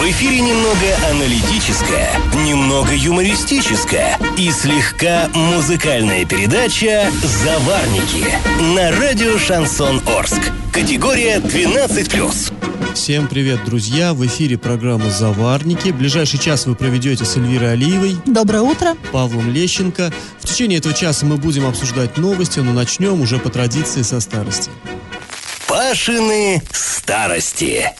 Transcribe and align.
В 0.00 0.02
эфире 0.02 0.40
немного 0.40 0.96
аналитическая, 1.10 2.18
немного 2.46 2.94
юмористическая 2.94 4.18
и 4.38 4.50
слегка 4.50 5.28
музыкальная 5.34 6.24
передача 6.24 7.10
«Заварники» 7.22 8.24
на 8.74 8.92
радио 8.92 9.36
«Шансон 9.36 10.00
Орск». 10.06 10.40
Категория 10.72 11.36
12+. 11.36 12.94
Всем 12.94 13.28
привет, 13.28 13.62
друзья! 13.66 14.14
В 14.14 14.24
эфире 14.24 14.56
программа 14.56 15.10
«Заварники». 15.10 15.90
Ближайший 15.90 16.38
час 16.38 16.64
вы 16.64 16.74
проведете 16.74 17.26
с 17.26 17.36
Эльвирой 17.36 17.74
Алиевой. 17.74 18.16
Доброе 18.24 18.62
утро. 18.62 18.96
Павлом 19.12 19.52
Лещенко. 19.52 20.10
В 20.38 20.46
течение 20.46 20.78
этого 20.78 20.94
часа 20.94 21.26
мы 21.26 21.36
будем 21.36 21.66
обсуждать 21.66 22.16
новости, 22.16 22.60
но 22.60 22.72
начнем 22.72 23.20
уже 23.20 23.36
по 23.36 23.50
традиции 23.50 24.00
со 24.00 24.20
старости. 24.20 24.70
Пашины 25.68 26.62
старости. 26.72 27.92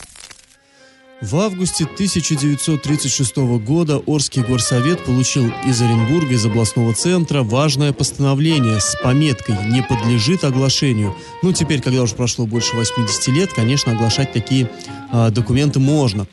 В 1.21 1.35
августе 1.35 1.83
1936 1.83 3.37
года 3.63 3.99
Орский 3.99 4.41
горсовет 4.41 5.05
получил 5.05 5.53
из 5.67 5.79
Оренбурга, 5.79 6.33
из 6.33 6.43
областного 6.43 6.95
центра, 6.95 7.43
важное 7.43 7.93
постановление 7.93 8.79
с 8.79 8.97
пометкой 9.03 9.55
«Не 9.67 9.83
подлежит 9.83 10.43
оглашению». 10.43 11.15
Ну, 11.43 11.53
теперь, 11.53 11.79
когда 11.79 12.01
уже 12.01 12.15
прошло 12.15 12.47
больше 12.47 12.75
80 12.75 13.27
лет, 13.27 13.53
конечно, 13.53 13.91
оглашать 13.91 14.33
такие 14.33 14.67
а, 15.11 15.29
документы 15.29 15.79
можно. 15.79 16.25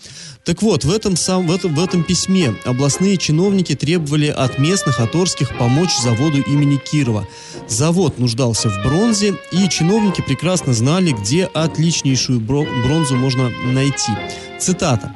Так 0.44 0.62
вот, 0.62 0.84
в 0.84 0.90
этом, 0.90 1.16
сам, 1.16 1.46
в, 1.46 1.52
этом, 1.52 1.74
в 1.74 1.84
этом 1.84 2.02
письме 2.02 2.54
областные 2.64 3.18
чиновники 3.18 3.74
требовали 3.74 4.28
от 4.28 4.58
местных, 4.58 5.00
от 5.00 5.14
Орских 5.14 5.56
помочь 5.58 5.96
заводу 5.98 6.40
имени 6.40 6.76
Кирова. 6.76 7.26
Завод 7.68 8.18
нуждался 8.18 8.70
в 8.70 8.82
бронзе, 8.82 9.34
и 9.52 9.68
чиновники 9.68 10.22
прекрасно 10.22 10.72
знали, 10.72 11.12
где 11.12 11.44
отличнейшую 11.44 12.40
бронзу 12.40 13.16
можно 13.16 13.50
найти. 13.72 14.12
Цитата. 14.58 15.12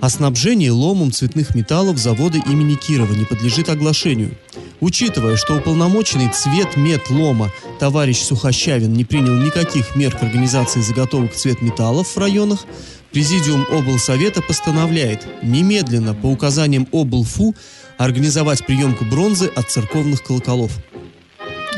«О 0.00 0.10
снабжении 0.10 0.68
ломом 0.68 1.10
цветных 1.10 1.56
металлов 1.56 1.98
завода 1.98 2.38
имени 2.38 2.74
Кирова 2.76 3.12
не 3.14 3.24
подлежит 3.24 3.68
оглашению. 3.68 4.36
Учитывая, 4.80 5.36
что 5.36 5.56
уполномоченный 5.56 6.30
цвет 6.30 6.76
метлома 6.76 7.50
товарищ 7.80 8.18
Сухощавин 8.18 8.92
не 8.92 9.04
принял 9.04 9.34
никаких 9.34 9.96
мер 9.96 10.16
к 10.16 10.22
организации 10.22 10.80
заготовок 10.80 11.34
цвет 11.34 11.62
металлов 11.62 12.14
в 12.14 12.18
районах, 12.18 12.64
Президиум 13.12 13.66
облсовета 13.70 14.42
постановляет 14.42 15.26
немедленно 15.42 16.14
по 16.14 16.26
указаниям 16.26 16.86
облфу 16.92 17.54
организовать 17.96 18.64
приемку 18.66 19.04
бронзы 19.04 19.46
от 19.46 19.70
церковных 19.70 20.22
колоколов. 20.22 20.72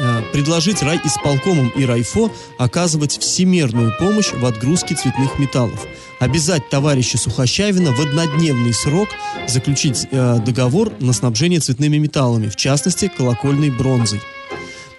Э, 0.02 0.22
предложить 0.32 0.82
рай 0.82 0.98
исполкомам 1.04 1.68
и 1.68 1.84
райфо 1.84 2.32
оказывать 2.58 3.18
всемерную 3.18 3.92
помощь 3.98 4.32
в 4.32 4.44
отгрузке 4.46 4.94
цветных 4.94 5.38
металлов. 5.38 5.86
Обязать 6.18 6.68
товарища 6.70 7.18
Сухощавина 7.18 7.92
в 7.92 8.00
однодневный 8.00 8.72
срок 8.72 9.08
заключить 9.46 10.08
э, 10.10 10.38
договор 10.44 10.92
на 11.00 11.12
снабжение 11.12 11.60
цветными 11.60 11.98
металлами, 11.98 12.48
в 12.48 12.56
частности, 12.56 13.12
колокольной 13.14 13.70
бронзой. 13.70 14.20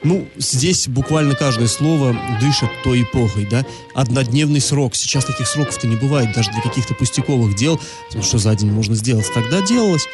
Ну, 0.04 0.28
здесь 0.36 0.88
буквально 0.88 1.36
каждое 1.36 1.68
слово 1.68 2.16
дышит 2.40 2.70
той 2.84 3.04
эпохой, 3.04 3.46
да. 3.46 3.66
Однодневный 3.94 4.60
срок. 4.60 4.96
Сейчас 4.96 5.26
таких 5.26 5.48
сроков-то 5.48 5.86
не 5.86 5.96
бывает 5.96 6.34
даже 6.34 6.52
для 6.52 6.62
каких-то 6.62 6.96
пустяковых 6.96 7.56
дел, 7.56 7.80
что 8.22 8.40
за 8.40 8.56
день 8.56 8.72
можно 8.72 8.96
сделать. 8.96 9.32
Тогда 9.34 9.62
делалось. 9.62 10.08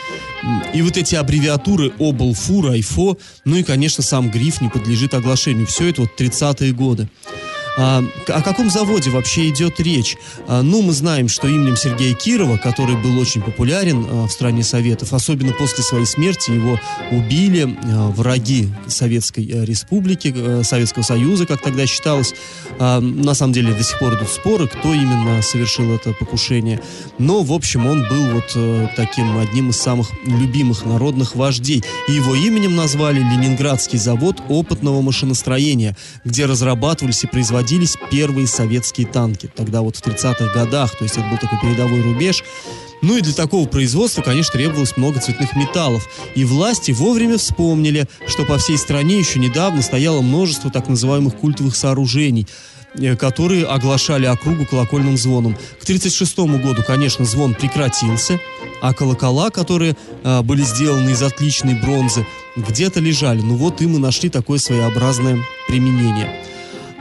И 0.73 0.81
вот 0.81 0.97
эти 0.97 1.15
аббревиатуры 1.15 1.93
ОБЛФУ, 1.99 2.63
РАЙФО, 2.63 3.17
ну 3.45 3.55
и, 3.55 3.63
конечно, 3.63 4.03
сам 4.03 4.29
гриф 4.29 4.59
не 4.59 4.69
подлежит 4.69 5.13
оглашению. 5.13 5.67
Все 5.67 5.89
это 5.89 6.01
вот 6.01 6.11
30-е 6.19 6.73
годы. 6.73 7.07
А, 7.77 8.03
о 8.27 8.41
каком 8.41 8.69
заводе 8.71 9.11
вообще 9.11 9.49
идет 9.49 9.79
речь? 9.79 10.17
А, 10.47 10.63
ну, 10.63 10.81
мы 10.81 10.93
знаем, 10.93 11.27
что 11.29 11.47
именем 11.47 11.75
Сергея 11.75 12.15
Кирова, 12.15 12.57
который 12.57 12.95
был 12.95 13.19
очень 13.19 13.41
популярен 13.41 14.05
а, 14.09 14.27
в 14.27 14.31
стране 14.31 14.63
Советов, 14.63 15.13
особенно 15.13 15.53
после 15.53 15.83
своей 15.83 16.07
смерти, 16.07 16.51
его 16.51 16.79
убили 17.11 17.77
враги 18.15 18.69
Советской 18.87 19.47
а, 19.53 19.63
Республики, 19.63 20.33
а, 20.35 20.63
Советского 20.63 21.03
Союза, 21.03 21.45
как 21.45 21.61
тогда 21.61 21.85
считалось. 21.85 22.33
На 22.79 23.33
самом 23.33 23.53
деле 23.53 23.73
до 23.73 23.83
сих 23.83 23.97
пор 23.99 24.15
идут 24.15 24.29
споры, 24.29 24.67
кто 24.67 24.93
именно 24.93 25.41
совершил 25.41 25.93
это 25.93 26.13
покушение. 26.13 26.81
Но, 27.17 27.43
в 27.43 27.51
общем, 27.53 27.85
он 27.85 28.07
был 28.07 28.33
вот 28.33 28.51
а, 28.55 28.87
таким 28.95 29.37
одним 29.37 29.69
из 29.69 29.77
самых 29.77 30.09
любимых 30.25 30.85
народных 30.85 31.35
вождей. 31.35 31.83
И 32.07 32.13
его 32.13 32.35
именем 32.35 32.75
назвали 32.75 33.19
Ленинградский 33.19 33.99
завод 33.99 34.41
опытного 34.49 35.01
машиностроения, 35.01 35.95
где 36.25 36.45
разрабатывались 36.45 37.23
и 37.23 37.27
производились 37.27 37.66
производились 37.67 37.97
первые 38.09 38.47
советские 38.47 39.07
танки. 39.07 39.49
Тогда 39.53 39.81
вот 39.81 39.97
в 39.97 40.01
30-х 40.01 40.53
годах, 40.53 40.95
то 40.97 41.03
есть 41.03 41.17
это 41.17 41.27
был 41.27 41.37
такой 41.37 41.59
передовой 41.59 42.01
рубеж. 42.01 42.41
Ну 43.01 43.17
и 43.17 43.21
для 43.21 43.33
такого 43.33 43.67
производства, 43.67 44.21
конечно, 44.21 44.53
требовалось 44.53 44.95
много 44.95 45.19
цветных 45.19 45.53
металлов. 45.53 46.07
И 46.33 46.45
власти 46.45 46.91
вовремя 46.91 47.37
вспомнили, 47.37 48.07
что 48.25 48.45
по 48.45 48.57
всей 48.57 48.77
стране 48.77 49.19
еще 49.19 49.39
недавно 49.39 49.81
стояло 49.81 50.21
множество 50.21 50.71
так 50.71 50.87
называемых 50.87 51.35
культовых 51.35 51.75
сооружений 51.75 52.47
э, 52.95 53.17
которые 53.17 53.65
оглашали 53.65 54.25
округу 54.25 54.65
колокольным 54.65 55.17
звоном. 55.17 55.53
К 55.53 55.83
1936 55.83 56.63
году, 56.63 56.83
конечно, 56.87 57.25
звон 57.25 57.53
прекратился, 57.53 58.39
а 58.81 58.93
колокола, 58.93 59.49
которые 59.49 59.97
э, 60.23 60.41
были 60.41 60.61
сделаны 60.61 61.09
из 61.09 61.21
отличной 61.21 61.75
бронзы, 61.75 62.25
где-то 62.55 63.01
лежали. 63.01 63.41
Ну 63.41 63.55
вот 63.55 63.81
им 63.81 63.97
и 63.97 63.99
нашли 63.99 64.29
такое 64.29 64.57
своеобразное 64.57 65.43
применение. 65.67 66.33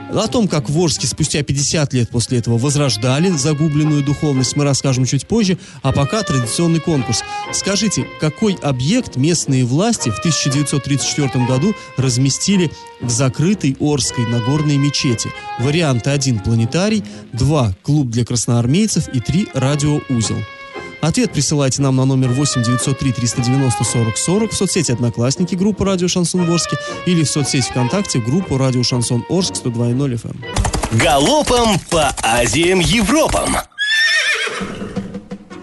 О 0.09 0.27
том, 0.27 0.47
как 0.47 0.69
в 0.69 0.89
спустя 0.89 1.43
50 1.43 1.93
лет 1.93 2.09
после 2.09 2.39
этого 2.39 2.57
возрождали 2.57 3.29
загубленную 3.29 4.03
духовность, 4.03 4.55
мы 4.55 4.63
расскажем 4.63 5.05
чуть 5.05 5.27
позже, 5.27 5.57
а 5.83 5.91
пока 5.91 6.23
традиционный 6.23 6.79
конкурс. 6.79 7.23
Скажите, 7.51 8.05
какой 8.21 8.53
объект 8.55 9.17
местные 9.17 9.65
власти 9.65 10.09
в 10.09 10.19
1934 10.19 11.45
году 11.45 11.75
разместили 11.97 12.71
в 13.01 13.09
закрытой 13.09 13.75
Орской 13.79 14.25
Нагорной 14.27 14.77
мечети? 14.77 15.29
Варианты 15.59 16.09
1– 16.09 16.39
планетарий, 16.45 17.03
2– 17.33 17.75
клуб 17.83 18.09
для 18.09 18.23
красноармейцев 18.23 19.09
и 19.09 19.19
3– 19.19 19.47
радиоузел. 19.53 20.37
Ответ 21.01 21.31
присылайте 21.31 21.81
нам 21.81 21.95
на 21.95 22.05
номер 22.05 22.29
8 22.29 22.63
903 22.63 23.11
390 23.11 23.83
40 23.83 24.17
40 24.17 24.51
в 24.51 24.55
соцсети 24.55 24.91
«Одноклассники» 24.91 25.55
группы 25.55 25.85
«Радио 25.85 26.07
Шансон 26.07 26.49
Орске» 26.49 26.77
или 27.05 27.23
в 27.23 27.29
соцсети 27.29 27.69
ВКонтакте 27.69 28.19
группу 28.19 28.57
«Радио 28.57 28.83
Шансон 28.83 29.23
Орск» 29.29 29.53
102.0 29.55 30.21
FM. 30.21 30.97
Галопом 30.97 31.79
по 31.89 32.15
Азиям 32.23 32.79
Европам! 32.79 33.57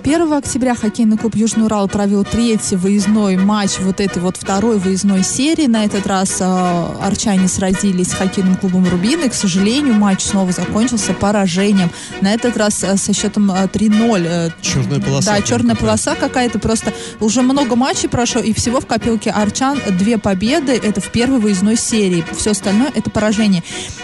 1 0.04 0.30
октября 0.34 0.74
хоккейный 0.74 1.16
клуб 1.16 1.34
Южный 1.34 1.64
Урал 1.64 1.88
провел 1.88 2.24
третий 2.24 2.76
выездной 2.76 3.38
матч 3.38 3.78
вот 3.80 4.02
этой 4.02 4.20
вот 4.20 4.36
второй 4.36 4.78
выездной 4.78 5.24
серии. 5.24 5.66
На 5.66 5.86
этот 5.86 6.06
раз 6.06 6.42
э, 6.42 6.44
арчане 6.44 7.48
сразились 7.48 8.08
с 8.08 8.12
хоккейным 8.12 8.56
клубом 8.56 8.86
Рубин, 8.86 9.22
и, 9.22 9.30
к 9.30 9.32
сожалению, 9.32 9.94
матч 9.94 10.20
снова 10.20 10.52
закончился 10.52 11.14
поражением. 11.14 11.90
На 12.20 12.34
этот 12.34 12.58
раз 12.58 12.84
э, 12.84 12.98
со 12.98 13.14
счетом 13.14 13.50
э, 13.50 13.64
3-0. 13.64 14.26
Э, 14.28 14.50
черная 14.60 15.00
полоса. 15.00 15.30
Да, 15.30 15.40
черная 15.40 15.74
полоса 15.74 16.14
какая-то. 16.16 16.58
Просто 16.58 16.92
уже 17.20 17.40
много 17.40 17.74
матчей 17.74 18.10
прошло, 18.10 18.42
и 18.42 18.52
всего 18.52 18.80
в 18.80 18.86
копилке 18.86 19.30
арчан 19.30 19.80
две 19.98 20.18
победы. 20.18 20.72
Это 20.72 21.00
в 21.00 21.10
первой 21.12 21.38
выездной 21.38 21.78
серии. 21.78 22.26
Все 22.36 22.50
остальное 22.50 22.92
это 22.94 23.08
поражение. 23.08 23.62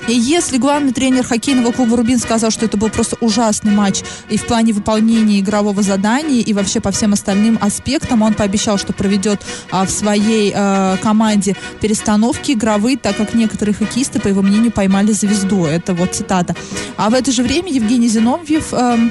И 0.09 0.15
если 0.15 0.57
главный 0.57 0.95
тренер 0.95 1.25
хоккейного 1.25 1.73
клуба 1.73 1.99
Рубин 1.99 2.19
сказал, 2.19 2.51
что 2.51 2.65
это 2.65 2.79
был 2.79 2.89
просто 2.89 3.19
ужасный 3.21 3.73
матч 3.73 4.01
и 4.31 4.39
в 4.39 4.47
плане 4.47 4.73
выполнения 4.73 5.41
игрового 5.41 5.83
заданий 5.91 6.41
и 6.41 6.53
вообще 6.55 6.81
по 6.81 6.93
всем 6.93 7.13
остальным 7.15 7.59
аспектам. 7.61 8.23
Он 8.23 8.35
пообещал, 8.35 8.79
что 8.79 8.93
проведет 8.93 9.41
а, 9.73 9.85
в 9.85 9.91
своей 9.91 10.53
а, 10.55 10.97
команде 11.03 11.57
перестановки 11.81 12.53
игровые, 12.53 12.97
так 12.97 13.17
как 13.17 13.35
некоторые 13.35 13.75
хоккеисты, 13.75 14.21
по 14.21 14.29
его 14.29 14.41
мнению, 14.43 14.71
поймали 14.71 15.11
звезду. 15.11 15.65
Это 15.65 15.95
вот 15.95 16.15
цитата. 16.15 16.55
А 16.97 17.11
в 17.11 17.15
это 17.15 17.33
же 17.33 17.43
время 17.43 17.73
Евгений 17.73 18.07
Зиновьев 18.07 18.73
э, 18.73 19.09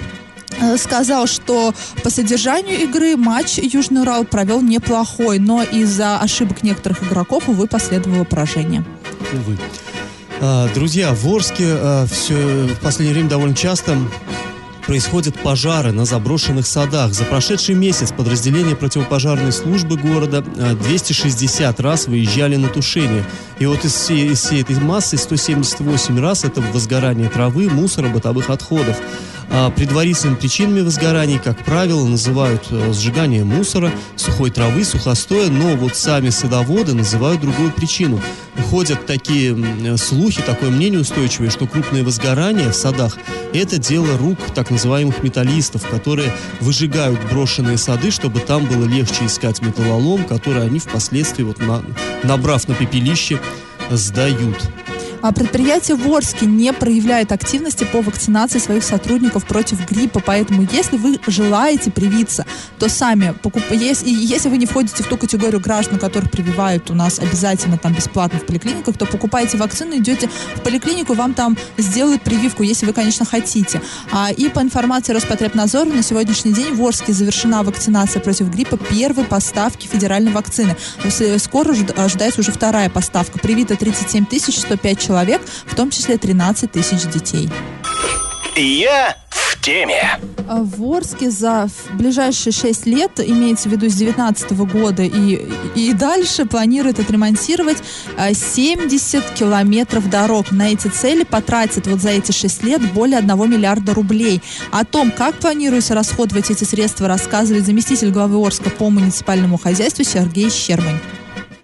сказал, 0.77 1.27
что 1.27 1.73
по 2.01 2.09
содержанию 2.09 2.79
игры 2.83 3.17
матч 3.17 3.57
Южный 3.57 4.01
Урал 4.01 4.23
провел 4.23 4.61
неплохой, 4.61 5.37
но 5.39 5.63
из-за 5.63 6.17
ошибок 6.17 6.63
некоторых 6.63 7.03
игроков, 7.03 7.49
увы, 7.49 7.67
последовало 7.67 8.23
поражение. 8.23 8.85
Увы. 9.33 9.57
А, 10.41 10.69
друзья, 10.73 11.13
в 11.13 11.27
Орске 11.27 11.65
а, 11.67 12.05
все 12.05 12.35
в 12.35 12.79
последнее 12.79 13.13
время 13.13 13.29
довольно 13.29 13.55
часто 13.55 13.97
происходят 14.89 15.39
пожары 15.43 15.91
на 15.91 16.03
заброшенных 16.03 16.65
садах. 16.65 17.13
За 17.13 17.23
прошедший 17.23 17.75
месяц 17.75 18.11
подразделения 18.11 18.75
противопожарной 18.75 19.51
службы 19.51 19.97
города 19.97 20.41
260 20.41 21.79
раз 21.79 22.07
выезжали 22.07 22.55
на 22.55 22.69
тушение. 22.69 23.23
И 23.59 23.67
вот 23.67 23.85
из 23.85 23.93
всей, 23.93 24.31
из 24.31 24.39
всей 24.39 24.63
этой 24.63 24.79
массы 24.79 25.15
178 25.15 26.19
раз 26.19 26.43
это 26.43 26.61
возгорание 26.61 27.29
травы, 27.29 27.69
мусора, 27.69 28.09
бытовых 28.09 28.49
отходов. 28.49 28.97
А 29.51 29.71
предварительными 29.71 30.35
причинами 30.35 30.81
возгораний, 30.81 31.39
как 31.39 31.63
правило, 31.65 32.05
называют 32.05 32.67
э, 32.69 32.93
сжигание 32.93 33.43
мусора, 33.43 33.91
сухой 34.15 34.51
травы, 34.51 34.83
сухостоя, 34.83 35.49
но 35.49 35.75
вот 35.75 35.95
сами 35.95 36.29
садоводы 36.29 36.93
называют 36.93 37.41
другую 37.41 37.71
причину. 37.71 38.21
Ходят 38.69 39.07
такие 39.07 39.57
слухи, 39.97 40.43
такое 40.43 40.69
мнение 40.69 40.99
устойчивое, 40.99 41.49
что 41.49 41.65
крупные 41.65 42.03
возгорания 42.03 42.69
в 42.69 42.75
садах– 42.75 43.17
это 43.53 43.79
дело 43.79 44.15
рук 44.17 44.37
так 44.53 44.69
называемых 44.69 45.23
металлистов, 45.23 45.87
которые 45.89 46.31
выжигают 46.59 47.19
брошенные 47.31 47.77
сады, 47.77 48.11
чтобы 48.11 48.41
там 48.41 48.65
было 48.65 48.85
легче 48.85 49.25
искать 49.25 49.61
металлолом, 49.61 50.25
который 50.25 50.63
они 50.63 50.77
впоследствии, 50.77 51.43
вот 51.43 51.59
на, 51.59 51.81
набрав 52.23 52.67
на 52.67 52.75
пепелище, 52.75 53.39
сдают. 53.89 54.57
А 55.21 55.33
предприятие 55.33 55.97
в 55.97 56.07
Орске 56.13 56.45
не 56.45 56.71
проявляет 56.71 57.31
активности 57.31 57.83
по 57.83 58.01
вакцинации 58.01 58.59
своих 58.59 58.83
сотрудников 58.83 59.45
против 59.45 59.85
гриппа, 59.89 60.21
поэтому 60.25 60.65
если 60.71 60.97
вы 60.97 61.19
желаете 61.27 61.91
привиться, 61.91 62.45
то 62.77 62.87
сами 62.87 63.33
покупайте. 63.41 63.69
Если, 64.05 64.49
вы 64.49 64.57
не 64.57 64.65
входите 64.65 65.03
в 65.03 65.07
ту 65.07 65.17
категорию 65.17 65.59
граждан, 65.59 65.99
которых 65.99 66.31
прививают 66.31 66.89
у 66.89 66.93
нас 66.93 67.19
обязательно 67.19 67.77
там 67.77 67.93
бесплатно 67.93 68.39
в 68.39 68.45
поликлиниках, 68.45 68.97
то 68.97 69.05
покупайте 69.05 69.57
вакцину, 69.57 69.97
идете 69.97 70.29
в 70.55 70.61
поликлинику, 70.61 71.13
вам 71.13 71.33
там 71.33 71.57
сделают 71.77 72.21
прививку, 72.21 72.63
если 72.63 72.85
вы, 72.85 72.93
конечно, 72.93 73.25
хотите. 73.25 73.81
А, 74.11 74.31
и 74.31 74.49
по 74.49 74.61
информации 74.61 75.13
Роспотребнадзора 75.13 75.89
на 75.89 76.03
сегодняшний 76.03 76.53
день 76.53 76.73
в 76.73 76.81
Орске 76.85 77.11
завершена 77.13 77.63
вакцинация 77.63 78.21
против 78.21 78.49
гриппа 78.49 78.77
первой 78.77 79.25
поставки 79.25 79.87
федеральной 79.87 80.31
вакцины. 80.31 80.75
Скоро 81.37 81.75
ожидается 81.97 82.39
уже 82.39 82.51
вторая 82.51 82.89
поставка. 82.89 83.39
Привито 83.39 83.75
37 83.75 84.25
105 84.25 84.99
человек 84.99 85.08
человек, 85.09 85.41
в 85.65 85.75
том 85.75 85.89
числе 85.89 86.19
13 86.19 86.71
тысяч 86.71 87.11
детей. 87.11 87.49
Я 88.55 89.17
в 89.31 89.59
теме. 89.59 90.19
А 90.47 90.61
в 90.61 90.83
Орске 90.83 91.31
за 91.31 91.67
ближайшие 91.93 92.53
6 92.53 92.85
лет, 92.85 93.19
имеется 93.19 93.69
в 93.69 93.71
виду 93.71 93.89
с 93.89 93.95
2019 93.95 94.51
года 94.71 95.01
и, 95.01 95.49
и 95.73 95.93
дальше, 95.93 96.45
планирует 96.45 96.99
отремонтировать 96.99 97.77
70 98.17 99.15
а, 99.15 99.33
километров 99.33 100.07
дорог. 100.11 100.51
На 100.51 100.71
эти 100.71 100.89
цели 100.89 101.23
потратит 101.23 101.87
вот 101.87 102.01
за 102.01 102.09
эти 102.09 102.31
6 102.31 102.63
лет 102.63 102.93
более 102.93 103.17
1 103.17 103.49
миллиарда 103.49 103.95
рублей. 103.95 104.43
О 104.69 104.85
том, 104.85 105.09
как 105.09 105.35
планируется 105.39 105.95
расходовать 105.95 106.51
эти 106.51 106.65
средства, 106.65 107.07
рассказывает 107.07 107.65
заместитель 107.65 108.11
главы 108.11 108.45
Орска 108.45 108.69
по 108.69 108.91
муниципальному 108.91 109.57
хозяйству 109.57 110.03
Сергей 110.03 110.51
Щербань. 110.51 110.99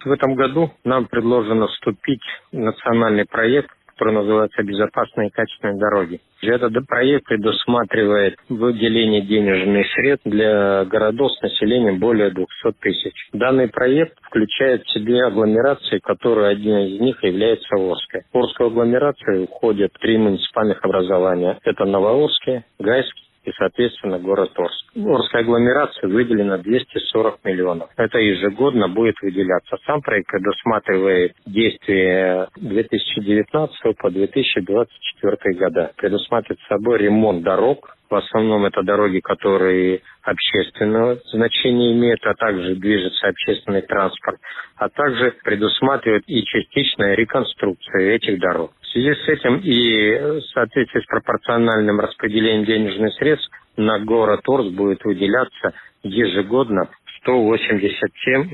В 0.06 0.12
этом 0.12 0.36
году 0.36 0.70
нам 0.84 1.08
предложено 1.08 1.68
вступить 1.68 2.22
в 2.52 2.58
национальный 2.58 3.26
проект, 3.26 3.72
который 3.88 4.14
называется 4.14 4.62
«Безопасные 4.62 5.30
и 5.30 5.32
качественные 5.32 5.80
дороги». 5.80 6.22
Этот 6.44 6.86
проект 6.86 7.26
предусматривает 7.26 8.36
выделение 8.48 9.22
денежных 9.22 9.88
средств 9.94 10.28
для 10.28 10.86
городов 10.86 11.32
с 11.32 11.42
населением 11.42 11.98
более 11.98 12.30
200 12.30 12.48
тысяч. 12.82 13.30
Данный 13.34 13.68
проект 13.68 14.16
включает 14.22 14.84
в 14.84 14.92
себе 14.92 15.24
агломерации, 15.24 15.98
которые 16.04 16.50
один 16.50 16.78
из 16.78 17.00
них 17.00 17.24
является 17.24 17.76
Орской. 17.76 18.22
В 18.32 18.38
Орскую 18.38 18.68
агломерацию 18.68 19.48
входят 19.48 19.92
три 20.00 20.20
муниципальных 20.20 20.86
образования. 20.86 21.58
Это 21.64 21.86
Новоорские, 21.86 22.64
Гайский 22.78 23.25
и, 23.46 23.52
соответственно, 23.58 24.20
город 24.20 24.52
Орск. 24.58 24.86
Орская 24.96 25.42
агломерация 25.42 26.10
выделена 26.10 26.58
240 26.58 27.40
миллионов. 27.44 27.90
Это 27.96 28.18
ежегодно 28.18 28.90
будет 28.90 29.16
выделяться. 29.22 29.78
Сам 29.86 30.02
проект 30.02 30.28
предусматривает 30.30 31.34
действие 31.46 32.48
2019 32.58 33.98
по 33.98 34.10
2024 34.10 35.60
года. 35.60 35.92
Предусматривает 35.96 36.60
собой 36.68 37.00
ремонт 37.00 37.44
дорог, 37.44 37.95
в 38.10 38.16
основном 38.16 38.66
это 38.66 38.84
дороги, 38.84 39.20
которые 39.20 40.02
общественного 40.22 41.20
значения 41.32 41.94
имеют, 41.94 42.26
а 42.26 42.34
также 42.34 42.76
движется 42.76 43.28
общественный 43.28 43.82
транспорт, 43.82 44.40
а 44.76 44.90
также 44.90 45.34
предусматривает 45.44 46.24
и 46.28 46.44
частичная 46.44 47.16
реконструкция 47.16 48.16
этих 48.16 48.40
дорог. 48.40 48.72
В 48.82 48.88
связи 48.88 49.14
с 49.14 49.28
этим 49.28 49.58
и 49.58 50.40
в 50.40 50.42
соответствии 50.54 51.02
с 51.02 51.06
пропорциональным 51.06 52.00
распределением 52.00 52.66
денежных 52.66 53.14
средств 53.16 53.50
на 53.78 54.00
город 54.00 54.42
Орск 54.48 54.72
будет 54.72 55.04
выделяться 55.04 55.74
ежегодно 56.04 56.90
187,8 57.26 58.48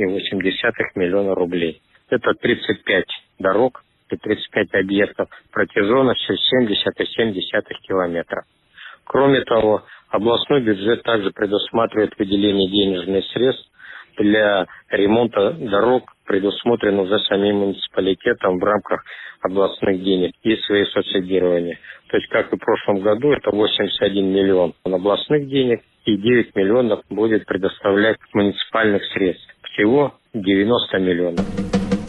миллиона 0.96 1.36
рублей. 1.36 1.82
Это 2.10 2.34
35 2.34 3.06
дорог 3.40 3.84
и 4.10 4.18
35 4.18 4.74
объектов 4.76 5.30
протяженностью 5.52 6.36
70,7 6.36 7.34
километра. 7.88 8.44
Кроме 9.06 9.42
того, 9.42 9.84
областной 10.10 10.62
бюджет 10.62 11.04
также 11.04 11.32
предусматривает 11.32 12.18
выделение 12.18 12.70
денежных 12.70 13.26
средств 13.28 13.70
для 14.18 14.68
ремонта 14.90 15.52
дорог, 15.54 16.12
предусмотренных 16.26 17.10
за 17.10 17.20
самим 17.20 17.58
муниципалитетом 17.58 18.60
в 18.60 18.64
рамках 18.64 19.04
областных 19.42 20.04
денег 20.04 20.34
и 20.44 20.56
свои 20.58 20.86
субсидирования. 20.86 21.80
То 22.10 22.18
есть, 22.18 22.28
как 22.30 22.52
и 22.54 22.56
в 22.56 22.60
прошлом 22.60 23.00
году, 23.00 23.32
это 23.32 23.52
81 23.52 24.26
миллион 24.26 24.74
областных 24.84 25.48
денег 25.48 25.82
и 26.06 26.18
9 26.18 26.56
миллионов 26.56 27.02
будет 27.10 27.46
предоставлять 27.46 28.18
муниципальных 28.34 29.04
средств. 29.14 29.48
Всего 29.74 30.14
90 30.34 31.00
миллионов. 31.00 32.01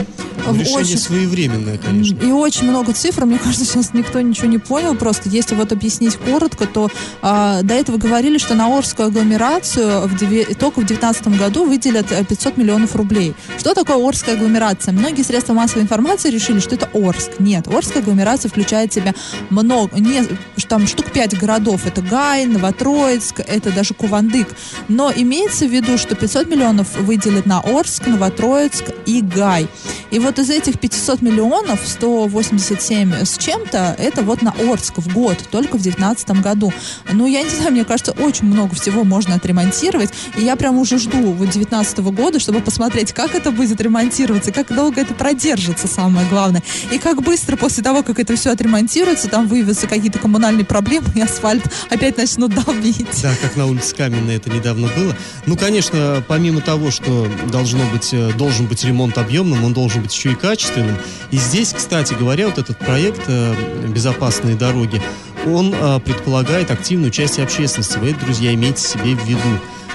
Решение 0.51 0.77
очень, 0.77 0.99
своевременное, 0.99 1.79
конечно. 1.79 2.19
И 2.21 2.31
очень 2.31 2.69
много 2.69 2.93
цифр. 2.93 3.25
Мне 3.25 3.39
кажется, 3.43 3.65
сейчас 3.65 3.95
никто 3.95 4.21
ничего 4.21 4.49
не 4.49 4.59
понял. 4.59 4.95
Просто 4.95 5.29
если 5.29 5.55
вот 5.55 5.73
объяснить 5.73 6.17
коротко, 6.17 6.67
то 6.67 6.91
а, 7.21 7.63
до 7.63 7.75
этого 7.75 7.97
говорили, 7.97 8.39
что 8.39 8.55
на 8.55 8.77
Орскую 8.77 9.09
агломерацию 9.09 10.07
в 10.09 10.17
деве, 10.17 10.45
только 10.45 10.81
в 10.81 10.87
2019 10.87 11.39
году 11.39 11.65
выделят 11.65 12.07
500 12.09 12.47
э, 12.57 12.61
миллионов 12.61 12.97
рублей. 12.97 13.35
Что 13.59 13.75
такое 13.75 13.97
Орская 13.97 14.35
агломерация? 14.35 14.93
Многие 14.93 15.23
средства 15.23 15.53
массовой 15.53 15.83
информации 15.83 16.31
решили, 16.31 16.61
что 16.61 16.75
это 16.75 16.89
Орск. 16.93 17.39
Нет, 17.39 17.69
Орская 17.69 18.03
агломерация 18.03 18.49
включает 18.49 18.91
в 18.91 18.95
себя 18.95 19.15
много, 19.51 19.99
не, 19.99 20.23
там 20.69 20.87
штук 20.87 21.13
5 21.13 21.39
городов. 21.39 21.87
Это 21.87 22.01
Гай, 22.01 22.47
Новотроицк, 22.47 23.41
это 23.41 23.71
даже 23.73 23.93
Кувандык. 23.93 24.49
Но 24.89 25.13
имеется 25.15 25.67
в 25.67 25.71
виду, 25.71 25.99
что 25.99 26.15
500 26.15 26.49
миллионов 26.49 26.97
выделят 26.99 27.45
на 27.45 27.61
Орск, 27.61 28.07
Новотроицк 28.07 28.85
и 29.05 29.21
Гай. 29.21 29.69
И 30.11 30.19
вот 30.19 30.32
из 30.39 30.51
этих 30.51 30.79
500 30.79 31.23
миллионов 31.23 31.81
187 31.85 33.25
с 33.25 33.39
чем-то 33.39 33.97
это 33.99 34.23
вот 34.23 34.43
на 34.43 34.53
Орск 34.53 34.99
в 34.99 35.13
год, 35.13 35.39
только 35.51 35.77
в 35.77 35.83
2019 35.83 36.43
году. 36.43 36.73
Ну, 37.11 37.27
я 37.27 37.43
не 37.43 37.51
знаю, 37.51 37.73
мне 37.73 37.85
кажется, 37.85 38.13
очень 38.13 38.47
много 38.47 38.75
всего 38.75 39.05
можно 39.05 39.35
отремонтировать. 39.35 40.11
И 40.37 40.43
я 40.43 40.57
прям 40.57 40.79
уже 40.79 40.99
жду 40.99 41.33
вот 41.33 41.51
2019 41.51 41.99
года, 41.99 42.39
чтобы 42.39 42.61
посмотреть, 42.61 43.13
как 43.13 43.35
это 43.35 43.51
будет 43.51 43.81
ремонтироваться, 43.81 44.53
как 44.53 44.75
долго 44.75 45.01
это 45.01 45.15
продержится, 45.15 45.87
самое 45.89 46.27
главное. 46.29 46.63
И 46.91 46.99
как 46.99 47.23
быстро 47.23 47.57
после 47.57 47.83
того, 47.83 48.03
как 48.03 48.19
это 48.19 48.37
все 48.37 48.51
отремонтируется, 48.51 49.29
там 49.29 49.49
выявятся 49.49 49.87
какие-то 49.87 50.19
коммунальные 50.19 50.65
проблемы, 50.65 51.07
и 51.15 51.21
асфальт 51.21 51.65
опять 51.91 52.17
начнут 52.17 52.55
долбить. 52.55 53.23
Да, 53.23 53.35
как 53.41 53.57
на 53.57 53.67
улице 53.67 53.95
Каменной 53.95 54.37
это 54.37 54.51
недавно 54.51 54.89
было. 54.97 55.17
Ну, 55.47 55.57
конечно, 55.57 56.23
помимо 56.27 56.61
того, 56.61 56.91
что 56.91 57.29
должно 57.51 57.85
быть, 57.93 58.11
э, 58.13 58.33
должен 58.33 58.67
быть 58.67 58.85
ремонт 58.85 59.19
объемным, 59.19 59.65
он 59.65 59.73
должен 59.73 60.03
быть 60.03 60.13
еще 60.23 60.33
и 60.33 60.35
качественным. 60.35 60.97
И 61.31 61.37
здесь, 61.37 61.73
кстати 61.73 62.15
говоря, 62.15 62.47
вот 62.47 62.59
этот 62.59 62.79
проект 62.79 63.23
э, 63.27 63.55
«Безопасные 63.89 64.55
дороги», 64.55 65.03
он 65.47 65.75
э, 65.75 65.99
предполагает 66.01 66.71
активное 66.71 67.09
участие 67.09 67.45
общественности. 67.45 67.99
Вы 67.99 68.11
это, 68.11 68.21
друзья, 68.25 68.55
имейте 68.55 68.81
себе 68.81 69.17
в 69.17 69.25
виду. 69.27 69.41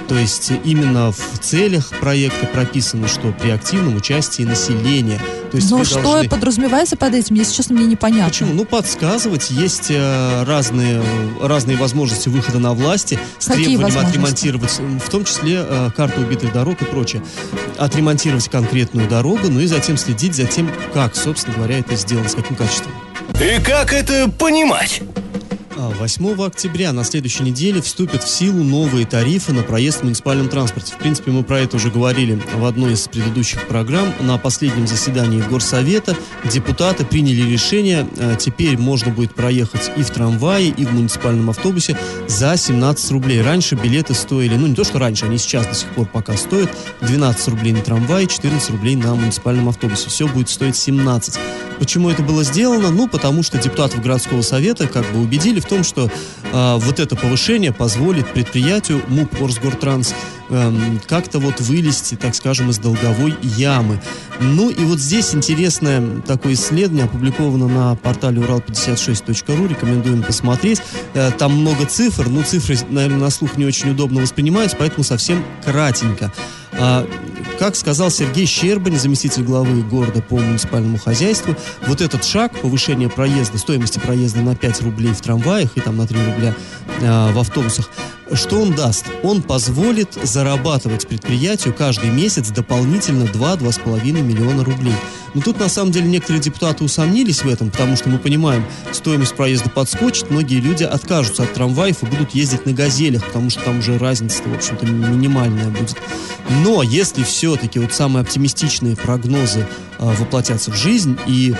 То 0.08 0.14
есть 0.16 0.52
именно 0.64 1.12
в 1.12 1.38
целях 1.40 1.90
проекта 2.00 2.46
прописано, 2.46 3.08
что 3.08 3.30
при 3.30 3.50
активном 3.50 3.96
участии 3.96 4.42
населения. 4.42 5.20
То 5.50 5.56
есть 5.58 5.70
Но 5.70 5.84
что 5.84 6.02
должны... 6.02 6.28
подразумевается 6.28 6.96
под 6.96 7.14
этим, 7.14 7.36
если 7.36 7.54
честно, 7.54 7.76
мне 7.76 7.86
непонятно. 7.86 8.28
Почему? 8.28 8.54
Ну, 8.54 8.64
подсказывать. 8.64 9.50
Есть 9.50 9.90
э, 9.90 10.44
разные, 10.44 11.02
разные 11.42 11.76
возможности 11.76 12.30
выхода 12.30 12.58
на 12.58 12.72
власти 12.72 13.18
с 13.38 13.46
Какие 13.46 13.66
требованием 13.66 14.06
отремонтировать, 14.06 14.80
в 15.04 15.10
том 15.10 15.24
числе 15.24 15.64
э, 15.66 15.90
карту 15.94 16.22
убитых 16.22 16.52
дорог 16.54 16.80
и 16.80 16.84
прочее. 16.86 17.22
Отремонтировать 17.76 18.48
конкретную 18.48 19.08
дорогу, 19.08 19.48
ну 19.50 19.60
и 19.60 19.66
затем 19.66 19.98
следить 19.98 20.34
за 20.34 20.46
тем, 20.46 20.70
как, 20.94 21.16
собственно 21.16 21.56
говоря, 21.56 21.78
это 21.78 21.96
сделано, 21.96 22.28
с 22.28 22.34
каким 22.34 22.56
качеством. 22.56 22.92
И 23.34 23.62
как 23.62 23.92
это 23.92 24.30
понимать? 24.30 25.02
8 25.78 26.42
октября 26.42 26.92
на 26.92 27.04
следующей 27.04 27.44
неделе 27.44 27.80
вступят 27.80 28.24
в 28.24 28.28
силу 28.28 28.64
новые 28.64 29.06
тарифы 29.06 29.52
на 29.52 29.62
проезд 29.62 30.00
в 30.00 30.02
муниципальном 30.02 30.48
транспорте. 30.48 30.92
В 30.92 30.98
принципе, 30.98 31.30
мы 31.30 31.44
про 31.44 31.60
это 31.60 31.76
уже 31.76 31.90
говорили 31.90 32.40
в 32.56 32.64
одной 32.64 32.94
из 32.94 33.06
предыдущих 33.06 33.68
программ. 33.68 34.12
На 34.20 34.38
последнем 34.38 34.88
заседании 34.88 35.40
Горсовета 35.40 36.16
депутаты 36.44 37.04
приняли 37.04 37.48
решение, 37.48 38.08
э, 38.16 38.34
теперь 38.38 38.76
можно 38.76 39.12
будет 39.12 39.34
проехать 39.34 39.92
и 39.96 40.02
в 40.02 40.10
трамвае, 40.10 40.68
и 40.68 40.84
в 40.84 40.92
муниципальном 40.92 41.48
автобусе 41.50 41.96
за 42.26 42.56
17 42.56 43.12
рублей. 43.12 43.40
Раньше 43.40 43.76
билеты 43.76 44.14
стоили, 44.14 44.56
ну 44.56 44.66
не 44.66 44.74
то, 44.74 44.82
что 44.82 44.98
раньше, 44.98 45.26
они 45.26 45.38
сейчас 45.38 45.66
до 45.66 45.74
сих 45.74 45.88
пор 45.90 46.06
пока 46.06 46.36
стоят, 46.36 46.70
12 47.02 47.48
рублей 47.48 47.72
на 47.72 47.82
трамвае, 47.82 48.26
14 48.26 48.70
рублей 48.70 48.96
на 48.96 49.14
муниципальном 49.14 49.68
автобусе. 49.68 50.10
Все 50.10 50.26
будет 50.26 50.48
стоить 50.48 50.76
17. 50.76 51.38
Почему 51.78 52.10
это 52.10 52.22
было 52.22 52.42
сделано? 52.42 52.90
Ну, 52.90 53.06
потому 53.06 53.44
что 53.44 53.58
депутатов 53.58 54.02
городского 54.02 54.42
совета 54.42 54.88
как 54.88 55.08
бы 55.12 55.20
убедили 55.20 55.60
в 55.60 55.67
том, 55.68 55.84
что 55.84 56.10
э, 56.52 56.76
вот 56.78 57.00
это 57.00 57.16
повышение 57.16 57.72
позволит 57.72 58.26
предприятию 58.32 59.02
МУП 59.08 59.40
Орсгортранс 59.40 60.14
эм, 60.50 61.00
как-то 61.06 61.38
вот 61.38 61.60
вылезти, 61.60 62.14
так 62.14 62.34
скажем, 62.34 62.70
из 62.70 62.78
долговой 62.78 63.36
ямы. 63.42 64.00
Ну 64.40 64.70
и 64.70 64.84
вот 64.84 64.98
здесь 64.98 65.34
интересное 65.34 66.20
такое 66.26 66.54
исследование 66.54 67.04
опубликовано 67.04 67.68
на 67.68 67.94
портале 67.96 68.40
урал56.ру, 68.40 69.66
рекомендуем 69.66 70.22
посмотреть. 70.22 70.82
Э, 71.14 71.30
там 71.30 71.52
много 71.54 71.86
цифр, 71.86 72.28
но 72.28 72.42
цифры, 72.42 72.76
наверное, 72.88 73.18
на 73.18 73.30
слух 73.30 73.56
не 73.56 73.64
очень 73.64 73.90
удобно 73.90 74.20
воспринимаются, 74.20 74.76
поэтому 74.78 75.04
совсем 75.04 75.44
кратенько. 75.64 76.32
А, 76.72 77.06
как 77.58 77.76
сказал 77.76 78.10
Сергей 78.10 78.46
Щербань, 78.46 78.98
заместитель 78.98 79.42
главы 79.42 79.82
города 79.82 80.22
по 80.22 80.36
муниципальному 80.38 80.98
хозяйству, 80.98 81.56
вот 81.86 82.00
этот 82.00 82.24
шаг 82.24 82.58
повышения 82.60 83.08
проезда, 83.08 83.58
стоимости 83.58 83.98
проезда 83.98 84.40
на 84.40 84.56
5 84.56 84.82
рублей 84.82 85.12
в 85.12 85.20
трамваях 85.20 85.76
и 85.76 85.80
там 85.80 85.96
на 85.96 86.06
3 86.06 86.18
рубля 86.18 86.54
а, 87.02 87.32
в 87.32 87.38
автобусах, 87.38 87.90
что 88.34 88.60
он 88.60 88.74
даст? 88.74 89.06
Он 89.22 89.42
позволит 89.42 90.12
зарабатывать 90.22 91.08
предприятию 91.08 91.74
каждый 91.74 92.10
месяц 92.10 92.50
дополнительно 92.50 93.24
2-2,5 93.24 94.20
миллиона 94.20 94.64
рублей. 94.64 94.94
Но 95.34 95.40
тут 95.40 95.58
на 95.60 95.68
самом 95.68 95.92
деле 95.92 96.08
некоторые 96.08 96.42
депутаты 96.42 96.84
усомнились 96.84 97.42
в 97.42 97.48
этом, 97.48 97.70
потому 97.70 97.96
что 97.96 98.08
мы 98.08 98.18
понимаем, 98.18 98.64
стоимость 98.92 99.34
проезда 99.34 99.70
подскочит, 99.70 100.30
многие 100.30 100.60
люди 100.60 100.84
откажутся 100.84 101.44
от 101.44 101.54
трамваев 101.54 102.02
и 102.02 102.06
будут 102.06 102.34
ездить 102.34 102.66
на 102.66 102.72
газелях, 102.72 103.24
потому 103.24 103.50
что 103.50 103.62
там 103.62 103.78
уже 103.78 103.98
разница, 103.98 104.42
в 104.44 104.54
общем-то, 104.54 104.86
минимальная 104.86 105.68
будет. 105.68 105.96
Но 106.64 106.82
если 106.82 107.24
все-таки 107.28 107.78
вот 107.78 107.92
самые 107.92 108.22
оптимистичные 108.22 108.96
прогнозы 108.96 109.66
э, 109.98 110.14
воплотятся 110.18 110.70
в 110.70 110.76
жизнь 110.76 111.18
и 111.26 111.54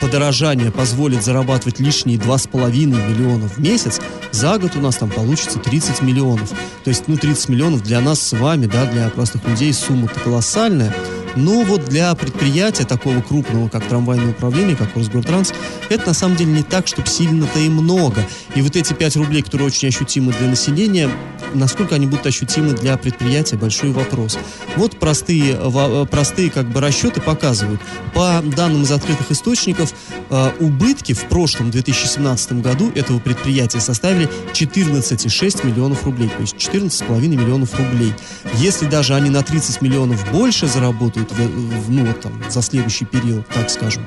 подорожание 0.00 0.70
позволит 0.70 1.22
зарабатывать 1.22 1.80
лишние 1.80 2.18
2,5 2.18 2.70
миллиона 2.86 3.48
в 3.48 3.58
месяц, 3.58 4.00
за 4.32 4.58
год 4.58 4.76
у 4.76 4.80
нас 4.80 4.96
там 4.96 5.10
получится 5.10 5.58
30 5.58 6.02
миллионов. 6.02 6.50
То 6.82 6.90
есть, 6.90 7.04
ну, 7.06 7.16
30 7.16 7.48
миллионов 7.48 7.82
для 7.82 8.00
нас 8.00 8.20
с 8.20 8.32
вами, 8.32 8.66
да, 8.66 8.84
для 8.86 9.08
простых 9.08 9.46
людей 9.48 9.72
сумма-то 9.72 10.18
колоссальная. 10.20 10.94
Но 11.36 11.62
вот 11.62 11.84
для 11.86 12.14
предприятия 12.14 12.84
такого 12.84 13.20
крупного, 13.20 13.68
как 13.68 13.86
трамвайное 13.86 14.30
управление, 14.30 14.76
как 14.76 14.94
Росгортранс, 14.96 15.52
это 15.88 16.08
на 16.08 16.14
самом 16.14 16.36
деле 16.36 16.52
не 16.52 16.62
так, 16.62 16.86
чтобы 16.86 17.08
сильно-то 17.08 17.58
и 17.58 17.68
много. 17.68 18.24
И 18.54 18.62
вот 18.62 18.76
эти 18.76 18.92
5 18.92 19.16
рублей, 19.16 19.42
которые 19.42 19.66
очень 19.66 19.88
ощутимы 19.88 20.32
для 20.32 20.48
населения, 20.48 21.10
насколько 21.54 21.94
они 21.94 22.06
будут 22.06 22.26
ощутимы 22.26 22.72
для 22.72 22.96
предприятия, 22.96 23.56
большой 23.56 23.90
вопрос. 23.92 24.38
Вот 24.76 24.98
простые, 24.98 25.56
простые 26.10 26.50
как 26.50 26.68
бы 26.68 26.80
расчеты 26.80 27.20
показывают. 27.20 27.80
По 28.14 28.42
данным 28.42 28.82
из 28.82 28.92
открытых 28.92 29.30
источников, 29.30 29.92
э, 30.30 30.50
убытки 30.60 31.12
в 31.12 31.24
прошлом 31.24 31.70
2017 31.70 32.60
году 32.60 32.90
этого 32.94 33.18
предприятия 33.18 33.80
составили 33.80 34.28
14,6 34.52 35.64
миллионов 35.64 36.04
рублей, 36.04 36.28
то 36.28 36.40
есть 36.40 36.56
14,5 36.56 37.36
миллионов 37.36 37.76
рублей. 37.78 38.12
Если 38.54 38.86
даже 38.86 39.14
они 39.14 39.30
на 39.30 39.42
30 39.42 39.80
миллионов 39.82 40.30
больше 40.32 40.66
заработают, 40.66 41.23
в, 41.32 41.90
ну, 41.90 42.06
вот, 42.06 42.20
там, 42.20 42.42
за 42.48 42.62
следующий 42.62 43.04
период, 43.04 43.46
так 43.48 43.70
скажем. 43.70 44.06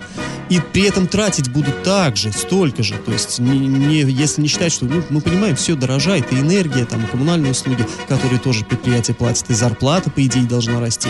И 0.50 0.60
при 0.60 0.84
этом 0.84 1.08
тратить 1.08 1.50
будут 1.52 1.84
так 1.84 2.16
же, 2.16 2.32
столько 2.32 2.84
же. 2.84 2.96
То 2.96 3.12
есть, 3.12 3.40
не, 3.40 3.60
не, 3.60 4.02
если 4.02 4.42
не 4.42 4.48
считать, 4.48 4.72
что, 4.72 4.86
ну, 4.86 5.04
мы 5.10 5.22
понимаем, 5.22 5.56
все 5.56 5.76
дорожает, 5.76 6.32
и 6.32 6.40
энергия, 6.40 6.86
там, 6.86 7.04
и 7.04 7.08
коммунальные 7.08 7.52
услуги, 7.52 7.86
которые 8.08 8.40
тоже 8.40 8.66
предприятие 8.66 9.16
платит, 9.16 9.50
и 9.50 9.54
зарплата, 9.54 10.10
по 10.10 10.26
идее, 10.26 10.44
должна 10.44 10.80
расти. 10.80 11.10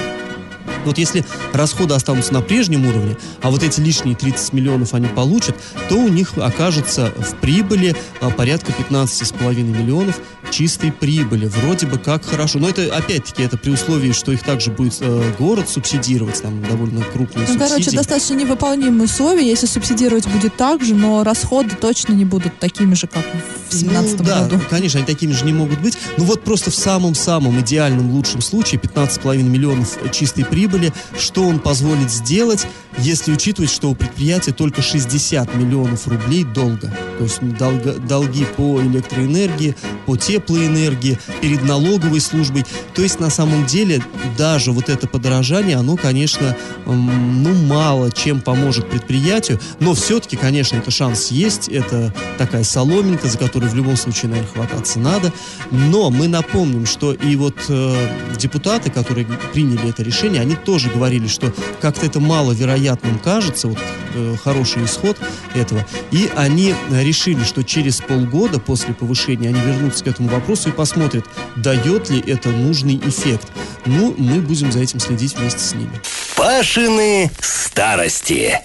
Вот 0.88 0.98
если 0.98 1.26
расходы 1.54 1.94
останутся 1.94 2.34
на 2.34 2.42
прежнем 2.42 2.88
уровне, 2.88 3.18
а 3.42 3.52
вот 3.52 3.64
эти 3.64 3.80
лишние 3.80 4.16
30 4.16 4.54
миллионов 4.54 4.94
они 4.94 5.08
получат, 5.08 5.56
то 5.90 5.96
у 5.96 6.08
них 6.08 6.38
окажется 6.38 7.14
в 7.18 7.36
прибыли 7.36 7.96
а, 8.22 8.30
порядка 8.30 8.72
15,5 8.72 9.62
миллионов 9.64 10.20
чистой 10.52 10.92
прибыли. 10.92 11.48
Вроде 11.48 11.88
бы 11.88 11.98
как 11.98 12.26
хорошо. 12.26 12.60
Но 12.60 12.70
это, 12.70 12.84
опять-таки, 12.96 13.44
это 13.44 13.58
при 13.58 13.72
условии, 13.72 14.12
что 14.12 14.32
их 14.32 14.44
также 14.44 14.72
будет 14.72 14.98
э, 15.02 15.32
город 15.38 15.70
субсидировать, 15.70 16.42
там 16.42 16.62
довольно 16.64 17.04
крупные 17.04 17.48
ну, 17.48 17.54
субсидии. 17.54 17.70
короче, 17.70 17.92
достаточно 17.92 18.34
невыполнимые 18.36 19.06
условия, 19.06 19.48
если 19.48 19.68
субсидировать 19.68 20.28
будет 20.28 20.56
так 20.56 20.84
же, 20.84 20.96
но 20.96 21.24
расходы 21.24 21.76
точно 21.76 22.14
не 22.14 22.26
будут 22.26 22.60
такими 22.60 22.94
же, 22.94 23.08
как 23.08 23.24
в 23.24 23.70
2017 23.72 24.20
ну, 24.20 24.26
да, 24.26 24.42
году. 24.44 24.62
конечно, 24.70 25.00
они 25.00 25.08
такими 25.08 25.32
же 25.32 25.46
не 25.46 25.54
могут 25.54 25.80
быть. 25.80 25.98
Ну 26.18 26.24
вот 26.24 26.44
просто 26.44 26.72
в 26.72 26.76
самом-самом 26.76 27.60
идеальном 27.62 28.12
лучшем 28.12 28.42
случае 28.42 28.80
15,5 28.80 29.44
миллионов 29.44 29.98
чистой 30.12 30.46
прибыли, 30.78 30.94
что 31.18 31.44
он 31.44 31.60
позволит 31.60 32.12
сделать, 32.12 32.68
если 33.00 33.32
учитывать, 33.32 33.70
что 33.70 33.90
у 33.90 33.96
предприятия 33.96 34.52
только 34.52 34.82
60 34.82 35.56
миллионов 35.56 36.08
рублей 36.08 36.44
долга. 36.44 36.92
То 37.18 37.24
есть 37.24 37.42
долга, 37.58 37.94
долги 37.94 38.46
по 38.56 38.82
электроэнергии, 38.82 39.76
по 40.06 40.18
теплоэнергии, 40.18 41.20
перед 41.42 41.64
налоговой 41.64 42.22
службой. 42.22 42.66
То 42.96 43.04
есть 43.04 43.20
на 43.20 43.30
самом 43.30 43.66
деле 43.66 44.02
даже 44.38 44.72
вот 44.72 44.90
это 44.90 45.08
подорожание, 45.08 45.78
оно, 45.78 45.96
конечно, 45.96 46.56
ну 46.86 47.54
мало 47.66 48.12
чем 48.12 48.42
поможет 48.42 48.90
предприятию, 48.90 49.60
но 49.80 49.94
все-таки, 49.94 50.36
конечно, 50.36 50.78
это 50.78 50.90
шанс 50.90 51.30
есть, 51.32 51.68
это 51.68 52.14
такая 52.38 52.64
соломинка, 52.64 53.28
за 53.28 53.38
которую 53.38 53.72
в 53.72 53.76
любом 53.76 53.98
случае, 53.98 54.30
наверное, 54.30 54.52
хвататься 54.52 55.00
надо. 55.00 55.32
Но 55.72 56.10
мы 56.10 56.28
напомним, 56.28 56.86
что 56.86 57.14
и 57.14 57.36
вот 57.36 57.58
э, 57.70 58.10
депутаты, 58.38 58.90
которые 58.90 59.28
приняли 59.54 59.90
это 59.90 60.04
решение, 60.04 60.42
они 60.42 60.56
тоже 60.68 60.90
говорили, 60.90 61.28
что 61.28 61.54
как-то 61.80 62.06
это 62.06 62.20
маловероятным 62.20 63.20
кажется, 63.20 63.70
вот 63.70 63.78
э, 64.16 64.36
хороший 64.44 64.84
исход 64.84 65.18
этого. 65.56 65.86
И 66.12 66.30
они 66.36 66.76
решили, 66.92 67.42
что 67.46 67.64
через 67.64 68.02
полгода 68.02 68.60
после 68.60 68.94
повышения 68.94 69.48
они 69.48 69.62
вернутся 69.62 70.04
к 70.04 70.08
этому 70.08 70.28
вопросу 70.28 70.68
и 70.68 70.74
посмотрят, 70.74 71.24
дает 71.56 72.10
ли 72.10 72.20
это 72.20 72.50
нужный 72.50 72.98
эффект. 72.98 73.48
Ну, 73.86 74.14
мы 74.18 74.42
будем 74.42 74.74
за 74.74 74.80
этим 74.80 75.00
следить 75.00 75.38
вместе 75.38 75.62
с 75.62 75.74
ними. 75.74 76.02
Пашины 76.36 77.32
старости. 77.40 78.60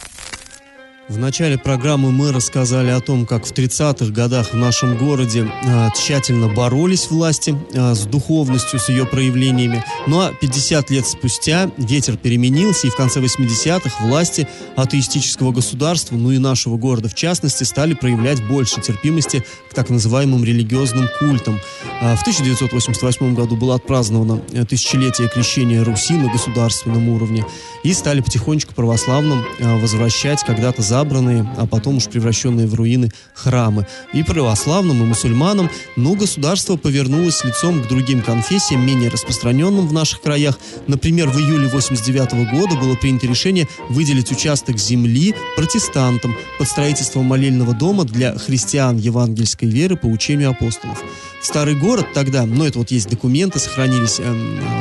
В 1.08 1.18
начале 1.18 1.58
программы 1.58 2.12
мы 2.12 2.30
рассказали 2.30 2.90
о 2.90 3.00
том, 3.00 3.26
как 3.26 3.44
в 3.44 3.52
30-х 3.52 4.12
годах 4.12 4.52
в 4.52 4.56
нашем 4.56 4.96
городе 4.96 5.50
э, 5.64 5.88
тщательно 5.96 6.46
боролись 6.48 7.10
власти 7.10 7.56
э, 7.72 7.94
с 7.94 8.06
духовностью, 8.06 8.78
с 8.78 8.88
ее 8.88 9.04
проявлениями. 9.04 9.84
Ну 10.06 10.20
а 10.20 10.32
50 10.32 10.90
лет 10.90 11.04
спустя 11.04 11.70
ветер 11.76 12.16
переменился, 12.16 12.86
и 12.86 12.90
в 12.90 12.94
конце 12.94 13.20
80-х 13.20 14.06
власти 14.06 14.46
атеистического 14.76 15.50
государства, 15.50 16.14
ну 16.14 16.30
и 16.30 16.38
нашего 16.38 16.76
города 16.76 17.08
в 17.08 17.14
частности, 17.14 17.64
стали 17.64 17.94
проявлять 17.94 18.46
больше 18.46 18.80
терпимости 18.80 19.44
к 19.70 19.74
так 19.74 19.90
называемым 19.90 20.44
религиозным 20.44 21.08
культам. 21.18 21.60
Э, 22.00 22.14
в 22.14 22.20
1988 22.20 23.34
году 23.34 23.56
было 23.56 23.74
отпраздновано 23.74 24.38
тысячелетие 24.68 25.28
крещения 25.28 25.82
Руси 25.82 26.14
на 26.14 26.30
государственном 26.30 27.08
уровне, 27.08 27.44
и 27.82 27.92
стали 27.92 28.20
потихонечку 28.20 28.74
православным 28.74 29.44
э, 29.58 29.80
возвращать 29.80 30.44
когда-то 30.44 30.82
забранные, 30.92 31.48
а 31.56 31.66
потом 31.66 31.96
уж 31.96 32.04
превращенные 32.04 32.66
в 32.66 32.74
руины 32.74 33.10
храмы. 33.32 33.86
И 34.12 34.22
православным, 34.22 35.02
и 35.02 35.06
мусульманам, 35.06 35.70
но 35.96 36.14
государство 36.14 36.76
повернулось 36.76 37.42
лицом 37.44 37.82
к 37.82 37.88
другим 37.88 38.20
конфессиям, 38.20 38.84
менее 38.86 39.08
распространенным 39.08 39.88
в 39.88 39.92
наших 39.94 40.20
краях. 40.20 40.58
Например, 40.88 41.30
в 41.30 41.38
июле 41.38 41.66
89 41.68 42.50
года 42.52 42.76
было 42.76 42.94
принято 42.94 43.26
решение 43.26 43.66
выделить 43.88 44.30
участок 44.30 44.76
земли 44.76 45.34
протестантам 45.56 46.36
под 46.58 46.68
строительство 46.68 47.22
молельного 47.22 47.72
дома 47.72 48.04
для 48.04 48.36
христиан 48.36 48.98
евангельской 48.98 49.70
веры 49.70 49.96
по 49.96 50.06
учению 50.06 50.50
апостолов. 50.50 51.02
Старый 51.40 51.74
город 51.74 52.06
тогда, 52.12 52.44
ну 52.44 52.64
это 52.64 52.78
вот 52.78 52.90
есть 52.90 53.08
документы, 53.08 53.58
сохранились 53.58 54.20
э, 54.20 54.32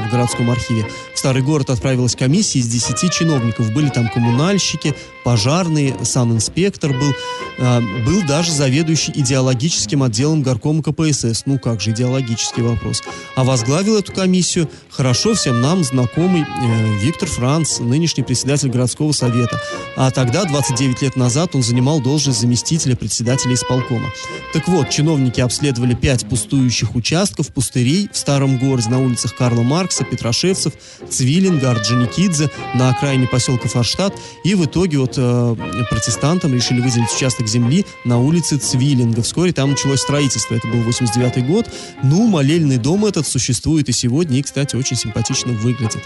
в 0.07 0.11
городском 0.11 0.51
архиве, 0.51 0.85
в 1.15 1.19
Старый 1.21 1.43
город 1.43 1.69
отправилась 1.69 2.15
комиссия 2.15 2.57
из 2.57 2.67
10 2.67 3.11
чиновников. 3.11 3.71
Были 3.71 3.89
там 3.89 4.09
коммунальщики, 4.09 4.95
пожарные, 5.23 5.95
санинспектор 6.03 6.91
был, 6.93 7.13
э, 7.57 7.81
был 8.05 8.23
даже 8.27 8.51
заведующий 8.51 9.11
идеологическим 9.13 10.03
отделом 10.03 10.41
горкома 10.41 10.83
КПСС. 10.83 11.43
Ну 11.45 11.59
как 11.59 11.81
же, 11.81 11.91
идеологический 11.91 12.61
вопрос. 12.61 13.01
А 13.35 13.43
возглавил 13.43 13.97
эту 13.97 14.13
комиссию 14.13 14.69
хорошо 14.89 15.33
всем 15.33 15.61
нам 15.61 15.83
знакомый 15.83 16.41
э, 16.41 16.97
Виктор 16.99 17.29
Франц, 17.29 17.79
нынешний 17.79 18.23
председатель 18.23 18.69
городского 18.69 19.11
совета. 19.11 19.61
А 19.95 20.11
тогда, 20.11 20.45
29 20.45 21.01
лет 21.01 21.15
назад, 21.15 21.55
он 21.55 21.63
занимал 21.63 22.01
должность 22.01 22.39
заместителя 22.39 22.95
председателя 22.95 23.53
исполкома. 23.53 24.09
Так 24.53 24.67
вот, 24.67 24.89
чиновники 24.89 25.41
обследовали 25.41 25.93
5 25.93 26.27
пустующих 26.27 26.95
участков, 26.95 27.53
пустырей 27.53 28.09
в 28.11 28.17
старом 28.17 28.57
городе 28.57 28.89
на 28.89 28.99
улицах 28.99 29.35
Карла 29.35 29.61
Маркса, 29.61 30.03
Петрошевцев, 30.03 30.73
Цвилинга, 31.09 31.71
Орджоникидзе, 31.71 32.49
на 32.73 32.89
окраине 32.89 33.27
поселка 33.27 33.67
Форштадт. 33.67 34.13
И 34.43 34.55
в 34.55 34.65
итоге 34.65 34.99
вот 34.99 35.13
э, 35.17 35.55
протестантам 35.91 36.55
решили 36.55 36.79
выделить 36.79 37.13
участок 37.13 37.47
земли 37.47 37.85
на 38.05 38.17
улице 38.17 38.57
Цвиллинга. 38.57 39.21
Вскоре 39.21 39.51
там 39.51 39.71
началось 39.71 39.99
строительство. 39.99 40.55
Это 40.55 40.67
был 40.67 40.81
89 40.83 41.45
год. 41.45 41.69
Ну, 42.01 42.27
молельный 42.27 42.77
дом 42.77 43.05
этот 43.05 43.27
существует 43.27 43.89
и 43.89 43.91
сегодня, 43.91 44.39
и, 44.39 44.41
кстати, 44.41 44.77
очень 44.77 44.95
симпатично 44.95 45.51
выглядит. 45.51 46.01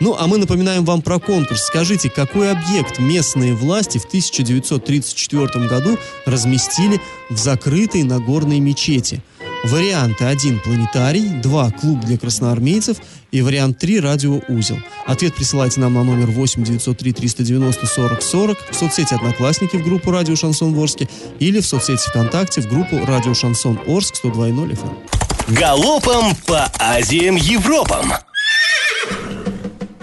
Ну, 0.00 0.16
а 0.18 0.26
мы 0.26 0.38
напоминаем 0.38 0.84
вам 0.84 1.02
про 1.02 1.18
конкурс. 1.18 1.66
Скажите, 1.66 2.08
какой 2.08 2.50
объект 2.50 2.98
местные 2.98 3.54
власти 3.54 3.98
в 3.98 4.06
1934 4.06 5.68
году 5.68 5.98
разместили 6.24 6.98
в 7.28 7.36
закрытой 7.36 8.04
Нагорной 8.04 8.60
мечети? 8.60 9.22
Варианты 9.64 10.24
1– 10.24 10.60
планетарий, 10.64 11.28
2– 11.42 11.70
клуб 11.80 12.00
для 12.04 12.16
красноармейцев 12.16 12.98
и 13.30 13.42
вариант 13.42 13.78
3– 13.78 14.00
радиоузел. 14.00 14.78
Ответ 15.06 15.34
присылайте 15.34 15.80
нам 15.80 15.94
на 15.94 16.04
номер 16.04 16.26
8 16.26 16.64
903 16.64 17.12
390 17.12 17.86
40 17.86 18.22
40 18.22 18.58
в 18.70 18.74
соцсети 18.74 19.14
«Одноклассники» 19.14 19.76
в 19.76 19.84
группу 19.84 20.10
«Радио 20.10 20.36
Шансон 20.36 20.74
Ворске» 20.74 21.08
или 21.38 21.60
в 21.60 21.66
соцсети 21.66 22.08
ВКонтакте 22.08 22.60
в 22.60 22.68
группу 22.68 22.98
«Радио 23.04 23.34
Шансон 23.34 23.78
Орск» 23.86 24.24
102.0 24.24 24.70
FM. 24.70 25.54
Галопом 25.54 26.34
по 26.46 26.70
Азиям 26.78 27.36
Европам! 27.36 28.12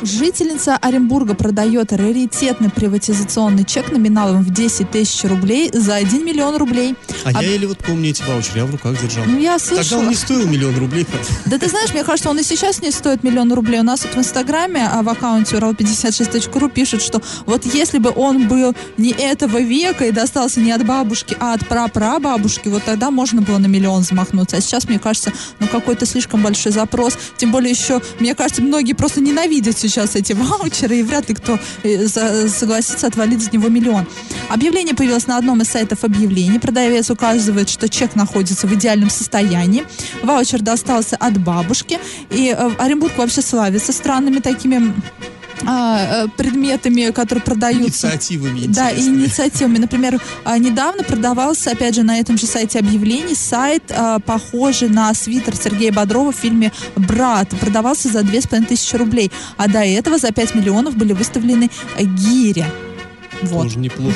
Жительница 0.06 0.78
Оренбурга 0.78 1.34
продает 1.34 1.92
раритетный 1.92 2.70
приватизационный 2.70 3.64
чек 3.64 3.92
номиналом 3.92 4.44
в 4.44 4.52
10 4.52 4.92
тысяч 4.92 5.24
рублей 5.24 5.72
за 5.74 5.96
1 5.96 6.24
миллион 6.24 6.58
рублей. 6.58 6.96
А, 7.24 7.32
а 7.34 7.42
я 7.42 7.50
еле 7.50 7.68
вот 7.68 7.80
помню 7.80 8.12
эти 8.12 8.22
ваучеры, 8.22 8.60
я 8.60 8.66
в 8.66 8.72
руках 8.72 9.02
держал. 9.02 9.26
Ну, 9.26 9.40
я 9.40 9.58
слышала. 9.58 9.84
Тогда 9.84 9.98
он 9.98 10.10
не 10.10 10.16
стоил 10.16 10.48
миллион 10.48 10.78
рублей. 10.78 11.08
Да 11.46 11.58
ты 11.58 11.70
знаешь, 11.70 11.92
мне 11.92 12.04
кажется, 12.04 12.30
он 12.30 12.38
и 12.38 12.44
сейчас 12.44 12.82
не 12.82 12.92
стоит 12.92 13.24
миллион 13.24 13.52
рублей. 13.52 13.80
У 13.80 13.84
нас 13.84 14.04
вот 14.04 14.14
в 14.14 14.18
Инстаграме, 14.20 14.88
а 14.88 15.02
в 15.02 15.10
аккаунте 15.10 15.56
урал56.ру 15.56 16.70
пишет, 16.70 17.02
что 17.02 17.22
вот 17.48 17.66
если 17.66 17.98
бы 17.98 18.12
он 18.16 18.48
был 18.48 18.76
не 18.98 19.10
этого 19.10 19.60
века 19.60 20.06
и 20.06 20.12
достался 20.12 20.60
не 20.60 20.72
от 20.72 20.86
бабушки, 20.86 21.36
а 21.40 21.54
от 21.54 21.68
прапрабабушки, 21.68 22.68
вот 22.68 22.84
тогда 22.84 23.10
можно 23.10 23.42
было 23.42 23.58
на 23.58 23.68
миллион 23.68 24.04
замахнуться. 24.04 24.58
А 24.58 24.62
сейчас, 24.62 24.88
мне 24.88 25.00
кажется, 25.00 25.32
ну 25.60 25.68
какой-то 25.68 26.06
слишком 26.06 26.44
большой 26.44 26.72
запрос. 26.72 27.18
Тем 27.38 27.52
более 27.52 27.72
еще, 27.72 28.02
мне 28.20 28.36
кажется, 28.36 28.62
многие 28.62 28.94
просто 28.94 29.20
ненавидят 29.20 29.78
сейчас 29.78 29.95
сейчас 29.96 30.16
эти 30.16 30.34
ваучеры, 30.34 30.98
и 30.98 31.04
вряд 31.04 31.30
ли 31.30 31.36
кто 31.36 31.58
э, 31.84 32.08
согласится 32.08 33.08
отвалить 33.08 33.42
за 33.42 33.52
него 33.52 33.70
миллион. 33.70 34.06
Объявление 34.50 34.94
появилось 34.94 35.28
на 35.28 35.38
одном 35.38 35.62
из 35.62 35.70
сайтов 35.70 36.04
объявлений. 36.04 36.60
Продавец 36.60 37.10
указывает, 37.10 37.70
что 37.70 37.88
чек 37.88 38.16
находится 38.16 38.68
в 38.68 38.74
идеальном 38.74 39.10
состоянии. 39.10 39.86
Ваучер 40.22 40.62
достался 40.62 41.16
от 41.16 41.38
бабушки. 41.38 42.00
И 42.30 42.54
э, 42.56 42.72
Оренбург 42.78 43.18
вообще 43.18 43.42
славится 43.42 43.94
странными 43.94 44.40
такими 44.40 44.94
а, 45.66 46.26
э, 46.26 46.28
предметами, 46.36 47.12
которые 47.12 47.44
продаются. 47.44 48.08
Инициативами 48.08 48.66
Да, 48.68 48.92
инициативами. 48.92 49.78
Например, 49.78 50.22
а, 50.44 50.58
недавно 50.58 51.04
продавался, 51.04 51.72
опять 51.72 51.96
же, 51.96 52.04
на 52.04 52.20
этом 52.20 52.38
же 52.38 52.46
сайте 52.46 52.80
объявлений, 52.80 53.36
сайт, 53.36 53.84
а, 53.90 54.20
похожий 54.20 54.90
на 54.90 55.14
свитер 55.14 55.56
Сергея 55.56 55.92
Бодрова 55.92 56.32
в 56.32 56.36
фильме 56.36 56.72
«Брат». 56.96 57.50
Продавался 57.60 58.10
за 58.10 58.24
2500 58.24 59.00
рублей. 59.00 59.32
А 59.58 59.68
до 59.68 59.80
этого 59.80 60.18
за 60.18 60.32
5 60.32 60.56
миллионов 60.56 60.96
были 60.96 61.14
выставлены 61.14 61.70
гири. 62.00 62.66
Вот. 63.42 63.64
Тоже 63.64 63.80
неплохо. 63.80 64.16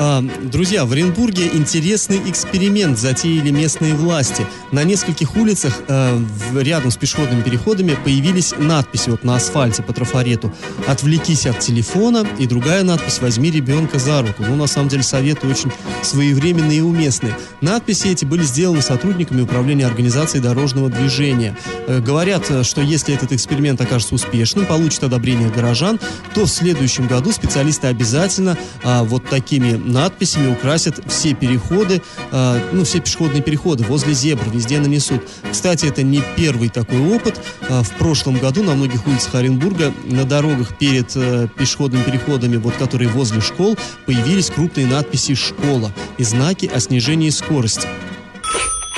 А, 0.00 0.22
друзья, 0.44 0.84
в 0.84 0.92
Оренбурге 0.92 1.48
интересный 1.52 2.20
эксперимент 2.30 2.96
затеяли 2.96 3.50
местные 3.50 3.94
власти. 3.94 4.46
На 4.70 4.84
нескольких 4.84 5.34
улицах 5.34 5.82
э, 5.88 6.20
рядом 6.54 6.92
с 6.92 6.96
пешеходными 6.96 7.42
переходами 7.42 7.98
появились 8.04 8.54
надписи 8.56 9.10
вот 9.10 9.24
на 9.24 9.34
асфальте 9.34 9.82
по 9.82 9.92
трафарету 9.92 10.54
«Отвлекись 10.86 11.46
от 11.46 11.58
телефона» 11.58 12.24
и 12.38 12.46
другая 12.46 12.84
надпись 12.84 13.20
«Возьми 13.20 13.50
ребенка 13.50 13.98
за 13.98 14.22
руку». 14.22 14.44
Ну, 14.48 14.54
на 14.54 14.68
самом 14.68 14.88
деле, 14.88 15.02
советы 15.02 15.48
очень 15.48 15.72
своевременные 16.02 16.78
и 16.78 16.82
уместные. 16.82 17.36
Надписи 17.60 18.06
эти 18.06 18.24
были 18.24 18.44
сделаны 18.44 18.82
сотрудниками 18.82 19.40
Управления 19.40 19.86
организации 19.86 20.38
дорожного 20.38 20.90
движения. 20.90 21.58
Э, 21.88 21.98
говорят, 21.98 22.64
что 22.64 22.82
если 22.82 23.14
этот 23.14 23.32
эксперимент 23.32 23.80
окажется 23.80 24.14
успешным, 24.14 24.64
получит 24.64 25.02
одобрение 25.02 25.50
горожан, 25.50 25.98
то 26.34 26.44
в 26.44 26.48
следующем 26.48 27.08
году 27.08 27.32
специалисты 27.32 27.88
обязательно 27.88 28.56
э, 28.84 29.02
вот 29.02 29.28
такими 29.28 29.87
надписями 29.88 30.52
украсят 30.52 31.00
все 31.06 31.34
переходы, 31.34 32.02
э, 32.30 32.60
ну, 32.72 32.84
все 32.84 33.00
пешеходные 33.00 33.42
переходы 33.42 33.84
возле 33.84 34.12
зебр, 34.12 34.42
везде 34.52 34.78
нанесут. 34.78 35.22
Кстати, 35.50 35.86
это 35.86 36.02
не 36.02 36.22
первый 36.36 36.68
такой 36.68 37.00
опыт. 37.14 37.40
Э, 37.68 37.82
в 37.82 37.90
прошлом 37.98 38.38
году 38.38 38.62
на 38.62 38.74
многих 38.74 39.06
улицах 39.06 39.34
Оренбурга 39.34 39.92
на 40.04 40.24
дорогах 40.24 40.76
перед 40.78 41.16
э, 41.16 41.48
пешеходными 41.56 42.02
переходами, 42.02 42.56
вот 42.56 42.74
которые 42.74 43.08
возле 43.08 43.40
школ, 43.40 43.76
появились 44.06 44.50
крупные 44.50 44.86
надписи 44.86 45.34
«Школа» 45.34 45.92
и 46.18 46.24
знаки 46.24 46.70
о 46.72 46.80
снижении 46.80 47.30
скорости. 47.30 47.88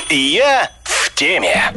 Я 0.09 0.69
в 0.83 1.13
теме 1.15 1.73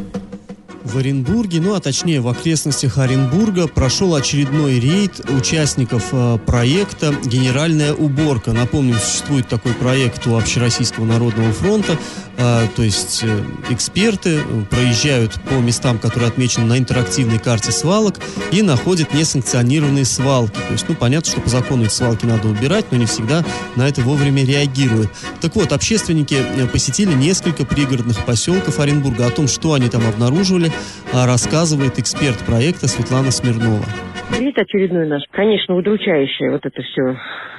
в 0.85 0.97
Оренбурге, 0.97 1.59
ну 1.59 1.73
а 1.73 1.79
точнее 1.79 2.21
в 2.21 2.27
окрестностях 2.27 2.97
Оренбурга 2.97 3.67
прошел 3.67 4.15
очередной 4.15 4.79
рейд 4.79 5.19
участников 5.29 6.09
э, 6.11 6.37
проекта 6.45 7.13
«Генеральная 7.25 7.93
уборка». 7.93 8.53
Напомним, 8.53 8.95
существует 8.99 9.47
такой 9.47 9.73
проект 9.73 10.27
у 10.27 10.37
Общероссийского 10.37 11.05
народного 11.05 11.51
фронта, 11.51 11.97
э, 12.37 12.67
то 12.75 12.83
есть 12.83 13.21
э, 13.23 13.43
эксперты 13.69 14.41
проезжают 14.69 15.33
по 15.49 15.55
местам, 15.55 15.97
которые 15.97 16.29
отмечены 16.29 16.65
на 16.65 16.77
интерактивной 16.77 17.39
карте 17.39 17.71
свалок 17.71 18.19
и 18.51 18.61
находят 18.61 19.13
несанкционированные 19.13 20.05
свалки. 20.05 20.59
То 20.67 20.73
есть, 20.73 20.85
ну 20.87 20.95
понятно, 20.95 21.31
что 21.31 21.41
по 21.41 21.49
закону 21.49 21.85
эти 21.85 21.93
свалки 21.93 22.25
надо 22.25 22.47
убирать, 22.47 22.85
но 22.91 22.97
не 22.97 23.07
всегда 23.07 23.43
на 23.75 23.87
это 23.87 24.01
вовремя 24.01 24.45
реагируют. 24.45 25.09
Так 25.41 25.55
вот, 25.55 25.71
общественники 25.71 26.43
посетили 26.71 27.13
несколько 27.13 27.65
пригородных 27.65 28.23
поселков 28.25 28.79
Оренбурга. 28.79 29.25
О 29.25 29.31
том, 29.31 29.47
что 29.47 29.73
они 29.73 29.89
там 29.89 30.05
обнаружили, 30.05 30.67
а 30.67 30.74
рассказывает 31.13 31.99
эксперт 31.99 32.37
проекта 32.45 32.87
Светлана 32.87 33.31
Смирнова. 33.31 33.85
Вид 34.39 34.57
очередной 34.57 35.07
наш, 35.07 35.23
конечно, 35.31 35.75
удручающее 35.75 36.51
вот 36.51 36.65
это 36.65 36.81
все, 36.81 37.15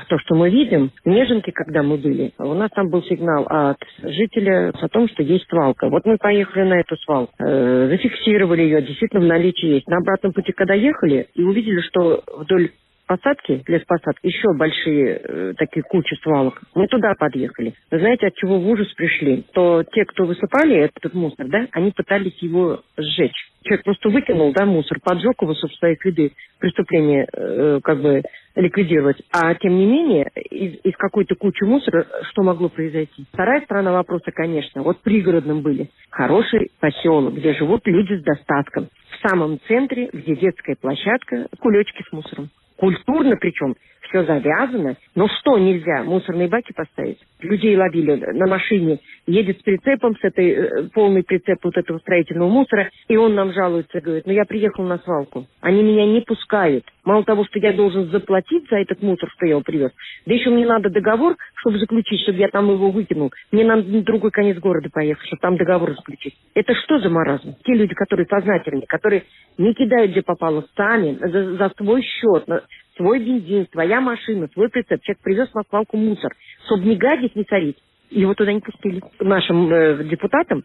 то, 0.08 0.18
что 0.18 0.34
мы 0.34 0.50
видим. 0.50 0.90
В 1.04 1.08
Неженке, 1.08 1.52
когда 1.52 1.82
мы 1.82 1.96
были, 1.96 2.32
у 2.38 2.54
нас 2.54 2.70
там 2.74 2.88
был 2.88 3.02
сигнал 3.04 3.46
от 3.48 3.78
жителя 4.02 4.72
о 4.80 4.88
том, 4.88 5.08
что 5.08 5.22
есть 5.22 5.48
свалка. 5.48 5.88
Вот 5.88 6.04
мы 6.04 6.16
поехали 6.16 6.64
на 6.64 6.80
эту 6.80 6.96
свалку, 6.98 7.32
э, 7.38 7.88
зафиксировали 7.90 8.62
ее, 8.62 8.82
действительно 8.82 9.22
в 9.22 9.28
наличии 9.28 9.66
есть. 9.66 9.88
На 9.88 9.98
обратном 9.98 10.32
пути, 10.32 10.52
когда 10.52 10.74
ехали, 10.74 11.28
и 11.34 11.42
увидели, 11.42 11.80
что 11.80 12.22
вдоль 12.38 12.70
посадки, 13.06 13.62
леспосадки, 13.66 14.26
еще 14.26 14.52
большие 14.54 15.20
э, 15.22 15.54
такие 15.56 15.82
кучи 15.82 16.14
свалок. 16.22 16.60
Мы 16.74 16.86
туда 16.88 17.14
подъехали. 17.18 17.74
Вы 17.90 17.98
знаете, 18.00 18.26
от 18.26 18.34
чего 18.34 18.58
в 18.58 18.68
ужас 18.68 18.92
пришли? 18.94 19.44
То 19.52 19.84
те, 19.92 20.04
кто 20.04 20.24
высыпали 20.24 20.76
этот 20.76 21.14
мусор, 21.14 21.46
да, 21.48 21.66
они 21.72 21.92
пытались 21.92 22.36
его 22.40 22.80
сжечь. 22.96 23.50
Человек 23.62 23.84
просто 23.84 24.08
выкинул, 24.10 24.52
да, 24.52 24.64
мусор, 24.64 24.98
поджег 25.02 25.40
его, 25.40 25.54
чтобы 25.54 25.74
свои 25.74 25.96
следы 25.96 26.32
преступления 26.58 27.26
э, 27.32 27.80
как 27.82 28.00
бы 28.00 28.22
ликвидировать. 28.54 29.22
А 29.32 29.54
тем 29.54 29.76
не 29.76 29.86
менее, 29.86 30.30
из, 30.50 30.78
из 30.82 30.96
какой-то 30.96 31.34
кучи 31.34 31.64
мусора 31.64 32.06
что 32.30 32.42
могло 32.42 32.68
произойти? 32.68 33.24
Вторая 33.32 33.60
сторона 33.62 33.92
вопроса, 33.92 34.30
конечно, 34.32 34.82
вот 34.82 35.00
пригородным 35.02 35.62
были. 35.62 35.90
Хороший 36.10 36.70
поселок, 36.80 37.34
где 37.34 37.54
живут 37.54 37.86
люди 37.86 38.14
с 38.14 38.22
достатком. 38.22 38.88
В 39.10 39.28
самом 39.28 39.58
центре, 39.66 40.10
где 40.12 40.36
детская 40.36 40.76
площадка, 40.76 41.46
кулечки 41.58 42.02
с 42.08 42.12
мусором 42.12 42.50
культурно 42.76 43.36
причем, 43.36 43.74
все 44.16 44.24
завязано. 44.24 44.96
Но 45.14 45.28
что 45.28 45.58
нельзя? 45.58 46.02
Мусорные 46.04 46.48
баки 46.48 46.72
поставить? 46.72 47.18
Людей 47.40 47.76
ловили 47.76 48.14
на 48.32 48.46
машине, 48.46 48.98
едет 49.26 49.60
с 49.60 49.62
прицепом, 49.62 50.16
с 50.16 50.24
этой 50.24 50.50
э, 50.50 50.88
полный 50.94 51.22
прицеп 51.22 51.58
вот 51.62 51.76
этого 51.76 51.98
строительного 51.98 52.48
мусора, 52.48 52.90
и 53.08 53.16
он 53.16 53.34
нам 53.34 53.52
жалуется, 53.52 54.00
говорит, 54.00 54.26
ну 54.26 54.32
я 54.32 54.44
приехал 54.44 54.84
на 54.84 54.98
свалку. 54.98 55.46
Они 55.60 55.82
меня 55.82 56.06
не 56.06 56.20
пускают. 56.20 56.84
Мало 57.04 57.24
того, 57.24 57.44
что 57.44 57.58
я 57.58 57.72
должен 57.72 58.10
заплатить 58.10 58.68
за 58.68 58.76
этот 58.76 59.02
мусор, 59.02 59.30
что 59.30 59.46
я 59.46 59.52
его 59.52 59.60
привез, 59.60 59.92
да 60.24 60.34
еще 60.34 60.50
мне 60.50 60.66
надо 60.66 60.90
договор, 60.90 61.36
чтобы 61.56 61.78
заключить, 61.78 62.20
чтобы 62.22 62.38
я 62.38 62.48
там 62.48 62.70
его 62.70 62.90
выкинул. 62.90 63.32
Мне 63.52 63.64
надо 63.64 63.84
на 63.84 64.02
другой 64.02 64.30
конец 64.30 64.58
города 64.58 64.88
поехать, 64.92 65.24
чтобы 65.26 65.40
там 65.40 65.56
договор 65.56 65.94
заключить. 65.94 66.34
Это 66.54 66.74
что 66.74 66.98
за 66.98 67.08
маразм? 67.08 67.54
Те 67.64 67.74
люди, 67.74 67.94
которые 67.94 68.26
сознательные, 68.26 68.86
которые 68.86 69.24
не 69.58 69.72
кидают, 69.74 70.12
где 70.12 70.22
попало, 70.22 70.64
сами, 70.76 71.16
за, 71.20 71.56
за 71.56 71.72
свой 71.76 72.02
счет, 72.02 72.48
свой 72.96 73.20
бензин, 73.20 73.66
твоя 73.66 74.00
машина, 74.00 74.48
свой 74.52 74.68
прицеп. 74.68 75.02
Человек 75.02 75.22
привез 75.22 75.54
на 75.54 75.62
свалку 75.68 75.96
мусор, 75.96 76.34
чтобы 76.66 76.84
не 76.84 76.96
гадить, 76.96 77.36
не 77.36 77.44
царить. 77.44 77.76
Его 78.10 78.34
туда 78.34 78.52
не 78.52 78.60
пустили. 78.60 79.02
Нашим 79.20 79.72
э, 79.72 80.04
депутатам 80.04 80.64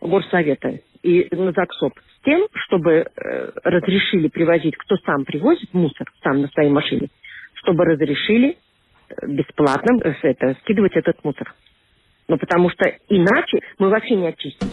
горсовета 0.00 0.80
и 1.02 1.28
на 1.34 1.52
ЗАГСОП 1.52 1.92
с 1.98 2.24
тем, 2.24 2.46
чтобы 2.66 2.92
э, 2.92 3.50
разрешили 3.64 4.28
привозить, 4.28 4.76
кто 4.76 4.96
сам 4.98 5.24
привозит 5.24 5.72
мусор, 5.72 6.10
сам 6.22 6.42
на 6.42 6.48
своей 6.48 6.70
машине, 6.70 7.08
чтобы 7.54 7.84
разрешили 7.84 8.56
э, 9.08 9.26
бесплатно 9.26 10.00
э, 10.02 10.14
это, 10.22 10.56
скидывать 10.62 10.96
этот 10.96 11.22
мусор. 11.24 11.54
Ну, 12.28 12.38
потому 12.38 12.70
что 12.70 12.84
иначе 13.08 13.60
мы 13.78 13.90
вообще 13.90 14.14
не 14.14 14.28
очистим. 14.28 14.68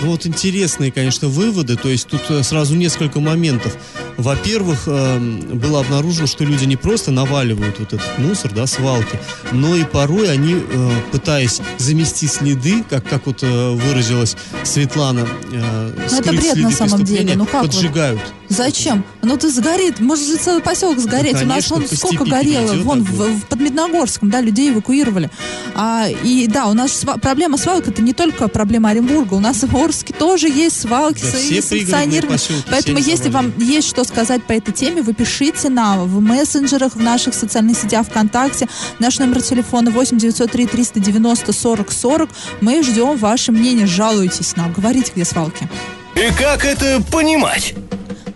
Вот 0.00 0.26
интересные, 0.26 0.92
конечно, 0.92 1.28
выводы. 1.28 1.76
То 1.76 1.88
есть 1.88 2.08
тут 2.08 2.20
э, 2.30 2.42
сразу 2.42 2.76
несколько 2.76 3.20
моментов. 3.20 3.76
Во-первых, 4.18 4.82
э, 4.86 5.18
было 5.18 5.80
обнаружено, 5.80 6.26
что 6.26 6.44
люди 6.44 6.64
не 6.64 6.76
просто 6.76 7.12
наваливают 7.12 7.78
вот 7.78 7.92
этот 7.92 8.18
мусор, 8.18 8.52
да, 8.52 8.66
свалки, 8.66 9.18
но 9.52 9.76
и 9.76 9.84
порой 9.84 10.30
они, 10.30 10.54
э, 10.54 10.90
пытаясь 11.12 11.60
замести 11.78 12.26
следы, 12.26 12.84
как, 12.90 13.08
как 13.08 13.26
вот 13.26 13.44
э, 13.44 13.70
выразилась 13.70 14.36
Светлана, 14.64 15.20
э, 15.52 15.92
Ну, 15.96 16.02
это 16.02 16.14
скрыть 16.16 16.40
бред 16.40 16.52
следы 16.52 16.62
на 16.62 16.70
самом 16.72 17.04
деле. 17.04 17.36
Ну, 17.36 17.46
как 17.46 17.62
вот? 17.62 18.34
Зачем? 18.48 19.04
Ну 19.22 19.36
ты 19.36 19.50
сгорит, 19.50 20.00
может 20.00 20.26
же 20.26 20.36
целый 20.36 20.62
поселок 20.62 20.98
сгореть. 20.98 21.34
Ну, 21.34 21.42
У 21.42 21.44
нас 21.46 21.68
конечно, 21.68 21.76
вон 21.76 21.88
по 21.88 21.96
сколько 21.96 22.24
горело, 22.24 22.72
вон 22.82 23.02
в, 23.04 23.20
огонь. 23.22 23.34
в 23.34 23.44
Подмедногорском, 23.46 24.30
да, 24.30 24.40
людей 24.40 24.70
эвакуировали. 24.70 25.30
А, 25.74 26.06
и 26.08 26.46
да, 26.46 26.66
у 26.66 26.72
нас 26.72 26.90
сва- 27.04 27.20
проблема 27.20 27.58
свалок 27.58 27.88
это 27.88 28.00
не 28.00 28.14
только 28.14 28.48
проблема 28.48 28.88
Оренбурга, 28.90 29.34
у 29.34 29.40
нас 29.40 29.62
и 29.62 29.66
в 29.66 29.76
Орске 29.76 30.14
тоже 30.14 30.48
есть 30.48 30.80
свалки 30.80 31.20
Да, 31.22 31.28
с- 31.28 31.34
все 31.34 31.58
и 31.58 31.60
пригородные 31.60 31.86
санкционированные. 31.86 32.38
поселки, 32.38 32.64
Поэтому 32.70 32.98
если 32.98 33.28
вам 33.28 33.52
есть 33.58 33.88
что 33.88 34.02
сказать 34.04 34.42
по 34.44 34.52
этой 34.52 34.72
теме, 34.72 35.02
вы 35.02 35.12
пишите 35.12 35.68
нам 35.68 36.06
в 36.06 36.20
мессенджерах, 36.20 36.94
в 36.94 37.00
наших 37.02 37.34
социальных 37.34 37.76
сетях 37.78 38.06
ВКонтакте. 38.06 38.66
Наш 38.98 39.18
номер 39.18 39.42
телефона 39.42 39.90
8 39.90 40.16
903 40.18 40.66
390 40.66 41.52
40 41.52 41.92
40. 41.92 42.30
Мы 42.62 42.82
ждем 42.82 43.16
ваше 43.18 43.52
мнение, 43.52 43.86
жалуйтесь 43.86 44.56
нам, 44.56 44.72
говорите, 44.72 45.12
где 45.14 45.24
свалки. 45.26 45.68
И 46.16 46.32
как 46.36 46.64
это 46.64 47.00
понимать? 47.12 47.74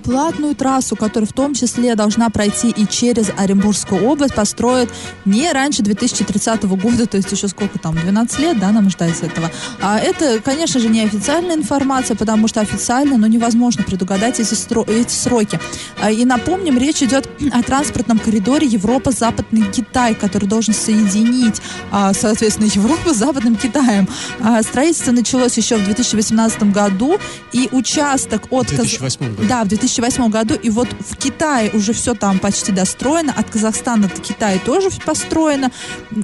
Платную 0.04 0.54
трассу, 0.54 0.96
которая 0.96 1.26
в 1.28 1.32
том 1.32 1.54
числе 1.54 1.94
должна 1.94 2.28
пройти 2.30 2.70
и 2.70 2.86
через 2.86 3.30
Оренбургскую 3.36 4.04
область, 4.04 4.34
построят 4.34 4.90
не 5.24 5.50
раньше 5.52 5.82
2030 5.82 6.64
года, 6.64 7.06
то 7.06 7.16
есть 7.16 7.30
еще 7.30 7.48
сколько 7.48 7.78
там, 7.78 7.94
12 7.94 8.38
лет, 8.40 8.58
да, 8.58 8.70
нам 8.70 8.90
ждать 8.90 9.20
этого. 9.22 9.50
А 9.80 9.98
это, 9.98 10.40
конечно 10.40 10.80
же, 10.80 10.88
не 10.88 11.02
официальная 11.02 11.54
информация, 11.56 12.16
потому 12.16 12.48
что 12.48 12.60
официально, 12.60 13.16
ну, 13.16 13.26
невозможно 13.26 13.84
предугадать 13.84 14.40
эти, 14.40 14.54
стро- 14.54 14.90
эти 14.92 15.12
сроки. 15.12 15.60
А, 16.00 16.10
И 16.10 16.24
напомним, 16.24 16.78
речь 16.78 17.02
идет 17.02 17.28
о 17.52 17.62
транспортном 17.62 18.18
коридоре 18.18 18.66
Европа-Западный 18.66 19.70
Китай, 19.70 20.14
который 20.14 20.46
должен 20.48 20.74
соединить, 20.74 21.60
а, 21.90 22.12
соответственно, 22.12 22.66
Европу 22.66 23.10
с 23.14 23.16
Западным 23.16 23.56
Китаем. 23.56 24.08
А, 24.40 24.62
Строительство 24.62 25.12
началось 25.12 25.56
еще 25.56 25.76
в 25.76 25.84
2018 25.84 26.72
году, 26.72 27.18
и 27.52 27.68
участок 27.72 28.44
от... 28.50 28.66
В 28.70 28.76
Каз- 28.76 28.86
2008 28.88 29.34
году. 29.36 29.48
да, 29.48 29.64
в 29.64 29.68
2008 29.68 29.91
году. 30.28 30.54
И 30.54 30.70
вот 30.70 30.88
в 31.00 31.16
Китае 31.16 31.70
уже 31.72 31.92
все 31.92 32.14
там 32.14 32.38
почти 32.38 32.72
достроено. 32.72 33.32
От 33.36 33.50
Казахстана 33.50 34.08
до 34.08 34.20
Китая 34.20 34.58
тоже 34.64 34.90
построено. 35.04 35.70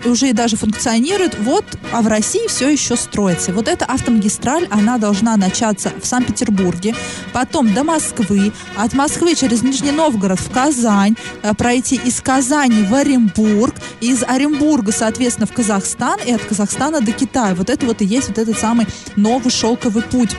Уже 0.05 0.31
и 0.31 0.33
даже 0.33 0.57
функционирует. 0.57 1.39
Вот, 1.39 1.65
а 1.93 2.03
в 2.03 2.07
России 2.07 2.47
все 2.49 2.69
еще 2.69 2.97
строится. 2.97 3.53
Вот 3.53 3.69
эта 3.69 3.85
автомагистраль, 3.85 4.67
она 4.71 4.99
должна 4.99 5.37
начаться 5.37 5.93
в 6.01 6.07
Санкт-Петербурге, 6.07 6.95
потом 7.33 7.73
до 7.73 7.85
Москвы, 7.85 8.53
от 8.77 8.95
Москвы 8.95 9.35
через 9.35 9.63
Нижний 9.63 9.93
Новгород 9.93 10.41
в 10.41 10.51
Казань, 10.51 11.17
э, 11.43 11.55
пройти 11.55 11.97
из 11.97 12.21
Казани 12.21 12.85
в 12.85 12.95
Оренбург, 12.95 13.75
из 14.01 14.23
Оренбурга, 14.23 14.93
соответственно, 14.93 15.47
в 15.47 15.53
Казахстан, 15.53 16.19
и 16.25 16.33
от 16.33 16.43
Казахстана 16.43 17.01
до 17.01 17.13
Китая. 17.13 17.55
Вот 17.55 17.71
это 17.71 17.87
вот 17.87 18.03
и 18.03 18.05
есть 18.05 18.29
вот 18.29 18.39
этот 18.39 18.59
самый 18.59 18.87
новый 19.17 19.51
шелковый 19.51 20.03
путь. 20.03 20.37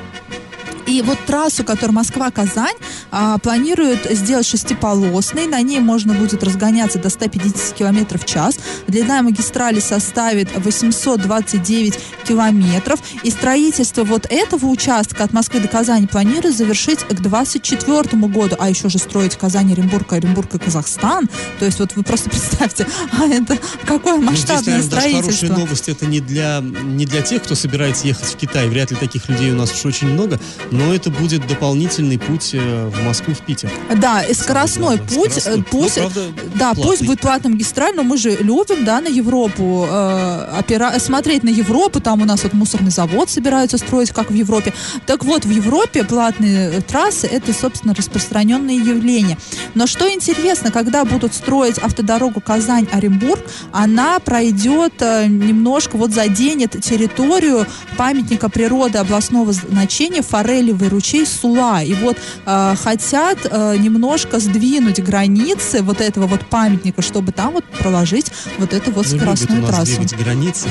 И 0.90 1.04
вот 1.04 1.20
трассу, 1.28 1.64
которая 1.64 1.94
Москва-Казань, 1.94 2.76
а, 3.12 3.38
планируют 3.38 4.06
сделать 4.10 4.48
шестиполосной. 4.48 5.46
На 5.46 5.62
ней 5.62 5.80
можно 5.80 6.16
будет 6.16 6.44
разгоняться 6.44 6.98
до 6.98 7.10
150 7.10 7.78
км 7.78 8.18
в 8.18 8.26
час. 8.26 8.58
Длина 8.88 9.22
магистрали 9.22 9.80
составит 9.80 10.50
829 10.58 12.00
километров. 12.30 13.00
И 13.24 13.32
строительство 13.32 14.04
вот 14.04 14.26
этого 14.30 14.68
участка 14.68 15.24
от 15.24 15.34
Москвы 15.34 15.60
до 15.60 15.68
Казани 15.68 16.08
планируют 16.08 16.56
завершить 16.56 17.00
к 17.00 17.14
2024 17.14 18.28
году. 18.28 18.56
А 18.60 18.70
еще 18.70 18.90
же 18.90 18.98
строить 19.00 19.36
Казань, 19.36 19.72
Оренбург, 19.74 20.14
Оренбург 20.14 20.54
и 20.56 20.60
Казахстан. 20.60 21.28
То 21.60 21.66
есть 21.66 21.80
вот 21.80 21.96
вы 21.96 22.04
просто 22.04 22.30
представьте, 22.36 22.86
а 23.18 23.26
это 23.26 23.58
какое 23.86 24.16
Ну, 24.18 24.32
здесь, 24.34 24.48
масштабное 24.50 24.76
наверное, 24.76 24.90
даже 24.90 25.02
хорошая 25.10 25.32
строительство. 25.34 25.58
новость. 25.60 25.90
Это 25.90 26.06
не 26.06 26.20
для, 26.20 26.62
не 26.62 27.06
для 27.06 27.22
тех, 27.22 27.44
кто 27.44 27.56
собирается 27.56 28.08
ехать 28.08 28.26
в 28.34 28.36
Китай. 28.38 28.68
Вряд 28.68 28.92
ли 28.92 28.98
таких 28.98 29.28
людей 29.30 29.52
у 29.52 29.56
нас 29.56 29.72
уж 29.74 29.86
очень 29.86 30.08
много. 30.10 30.40
Но 30.72 30.94
это 30.94 31.10
будет 31.10 31.46
дополнительный 31.48 32.20
путь 32.20 32.52
э, 32.54 32.88
в 32.90 33.04
Москву, 33.04 33.34
в 33.34 33.40
Питер. 33.40 33.70
Да, 33.96 34.22
и 34.24 34.34
скоростной 34.34 34.98
Да, 34.98 35.04
путь, 35.16 35.32
скоростной. 35.34 35.54
э, 35.54 35.58
Ну, 35.58 35.64
пусть, 35.72 35.96
правда, 35.96 36.22
да, 36.56 36.74
платный. 36.74 36.84
пусть 36.84 37.06
будет 37.06 37.20
платная 37.22 37.52
магистраль, 37.52 37.96
но 37.96 38.04
мы 38.04 38.18
же 38.18 38.32
любим, 38.40 38.86
да, 38.86 39.02
на 39.02 39.08
Европу 39.08 39.88
э, 39.90 40.60
опира- 40.60 41.00
смотреть 41.00 41.44
на 41.44 41.50
Европу, 41.50 42.00
там 42.00 42.19
у 42.22 42.26
нас 42.26 42.44
вот 42.44 42.54
мусорный 42.54 42.92
завод 42.92 43.30
собираются 43.30 43.78
строить, 43.78 44.12
как 44.12 44.32
в 44.32 44.34
Европе. 44.34 44.74
Так 45.06 45.24
вот, 45.26 45.46
в 45.46 45.50
Европе 45.50 46.04
платные 46.04 46.72
э, 46.72 46.82
трассы 46.82 47.28
это, 47.28 47.54
собственно, 47.54 47.94
распространенное 47.94 48.76
явление. 48.76 49.38
Но 49.76 49.88
что 49.88 50.12
интересно, 50.12 50.72
когда 50.72 51.06
будут 51.06 51.34
строить 51.34 51.78
автодорогу 51.78 52.42
Казань-Оренбург, 52.42 53.42
она 53.72 54.20
пройдет 54.20 54.94
э, 55.02 55.26
немножко, 55.28 55.98
вот 55.98 56.12
заденет 56.12 56.72
территорию 56.84 57.66
памятника 57.98 58.50
природы 58.50 58.98
областного 58.98 59.52
значения 59.54 60.22
Форелевый 60.22 60.90
ручей 60.90 61.26
Сула. 61.26 61.84
И 61.84 61.94
вот 61.94 62.18
э, 62.46 62.76
хотят 62.82 63.40
э, 63.50 63.76
немножко 63.78 64.40
сдвинуть 64.40 65.00
границы 65.00 65.82
вот 65.82 66.02
этого 66.02 66.28
вот 66.28 66.46
памятника, 66.48 67.02
чтобы 67.02 67.32
там 67.32 67.54
вот 67.54 67.66
проложить 67.66 68.32
вот 68.58 68.74
эту 68.74 68.92
вот 68.92 69.08
Ну, 69.12 69.18
скоростную 69.18 69.66
трассу. 69.66 70.02
границы. 70.18 70.70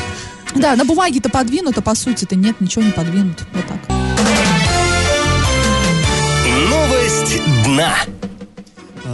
Да, 0.55 0.77
на 0.77 0.85
бумаге-то 0.85 1.29
подвинуто, 1.29 1.83
по 1.83 1.95
сути-то 1.95 2.35
нет, 2.35 2.61
ничего 2.61 2.85
не 2.85 2.91
подвинуто. 2.91 3.45
Вот 3.53 3.65
так. 3.67 3.79
Новость 6.71 7.43
дна. 7.65 7.95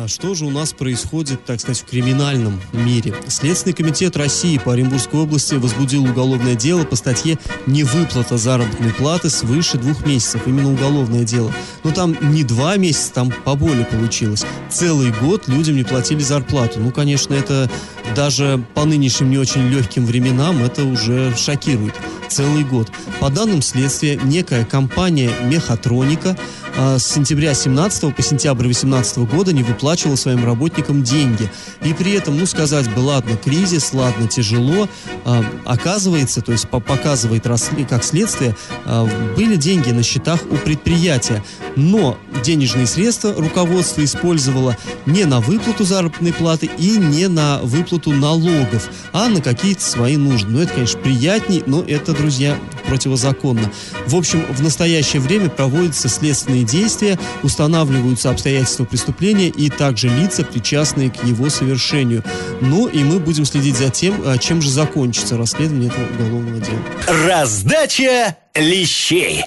Что 0.07 0.35
же 0.35 0.45
у 0.45 0.51
нас 0.51 0.73
происходит, 0.73 1.45
так 1.45 1.61
сказать, 1.61 1.81
в 1.81 1.87
криминальном 1.87 2.61
мире? 2.73 3.15
Следственный 3.29 3.75
комитет 3.75 4.17
России 4.17 4.59
по 4.59 4.73
Оренбургской 4.73 5.21
области 5.21 5.55
возбудил 5.55 6.05
уголовное 6.05 6.55
дело 6.55 6.85
по 6.85 6.97
статье 6.97 7.39
«Невыплата 7.67 8.37
заработной 8.37 8.93
платы 8.93 9.31
свыше 9.31 9.79
двух 9.79 10.05
месяцев». 10.07 10.43
Именно 10.47 10.73
уголовное 10.73 11.25
дело. 11.25 11.53
Но 11.85 11.91
там 11.91 12.17
не 12.33 12.45
два 12.45 12.77
месяца, 12.77 13.13
там 13.15 13.33
поболее 13.45 13.87
получилось. 13.87 14.45
Целый 14.69 15.13
год 15.21 15.49
людям 15.49 15.77
не 15.77 15.85
платили 15.85 16.21
зарплату. 16.21 16.81
Ну, 16.81 16.91
конечно, 16.91 17.33
это 17.33 17.71
даже 18.15 18.63
по 18.75 18.85
нынешним 18.85 19.31
не 19.31 19.39
очень 19.39 19.69
легким 19.69 20.05
временам 20.05 20.63
это 20.63 20.85
уже 20.85 21.35
шокирует. 21.37 21.95
Целый 22.35 22.65
год. 22.65 22.91
По 23.21 23.31
данным 23.31 23.63
следствия, 23.63 24.19
некая 24.25 24.65
компания 24.65 25.31
«Мехатроника» 25.45 26.37
а, 26.77 26.99
с 26.99 27.07
сентября 27.07 27.55
17 27.55 28.13
по 28.13 28.23
сентябрь 28.23 28.67
18 28.67 29.19
года 29.19 29.53
не 29.53 29.63
выплачивала 29.63 30.17
своим 30.17 30.45
работникам 30.45 31.05
деньги. 31.05 31.49
И 31.85 31.93
при 31.93 32.11
этом, 32.11 32.37
ну, 32.37 32.47
сказать 32.47 32.93
бы, 32.93 32.99
ладно, 32.99 33.37
кризис, 33.37 33.93
ладно, 33.93 34.27
тяжело, 34.27 34.89
а, 35.25 35.45
оказывается, 35.65 36.41
то 36.41 36.51
есть 36.51 36.69
по- 36.69 36.81
показывает 36.81 37.45
как 37.89 38.03
следствие, 38.03 38.57
а, 38.85 39.09
были 39.37 39.55
деньги 39.55 39.91
на 39.91 40.03
счетах 40.03 40.41
у 40.51 40.57
предприятия. 40.57 41.45
Но 41.77 42.19
денежные 42.43 42.87
средства 42.87 43.33
руководство 43.33 44.05
использовало 44.05 44.77
не 45.07 45.25
на 45.25 45.41
выплату 45.41 45.85
заработной 45.85 46.33
платы 46.33 46.69
и 46.79 46.97
не 46.97 47.29
на 47.29 47.61
выплату 47.63 48.11
налогов, 48.13 48.89
а 49.13 49.29
на 49.29 49.41
какие-то 49.41 49.83
свои 49.83 50.17
нужды. 50.17 50.51
Ну, 50.51 50.61
это, 50.61 50.75
конечно, 50.75 51.01
приятней, 51.01 51.63
но 51.67 51.83
это, 51.83 52.13
друзья, 52.25 52.59
противозаконно. 52.89 53.71
В 54.07 54.17
общем, 54.17 54.47
в 54.49 54.63
настоящее 54.63 55.21
время 55.21 55.51
проводятся 55.51 56.09
следственные 56.09 56.65
действия, 56.65 57.19
устанавливаются 57.43 58.31
обстоятельства 58.31 58.87
преступления 58.87 59.49
и 59.49 59.69
также 59.69 60.09
лица, 60.09 60.43
причастные 60.43 61.11
к 61.11 61.23
его 61.23 61.51
совершению. 61.51 62.25
Ну 62.63 62.87
и 62.87 63.05
мы 63.05 63.19
будем 63.19 63.45
следить 63.45 63.77
за 63.77 63.91
тем, 63.91 64.23
а, 64.25 64.39
чем 64.39 64.63
же 64.63 64.71
закончится 64.71 65.37
расследование 65.37 65.91
этого 65.91 66.07
уголовного 66.15 66.61
дела. 66.61 66.79
Раздача 67.27 68.39
лещей. 68.55 69.45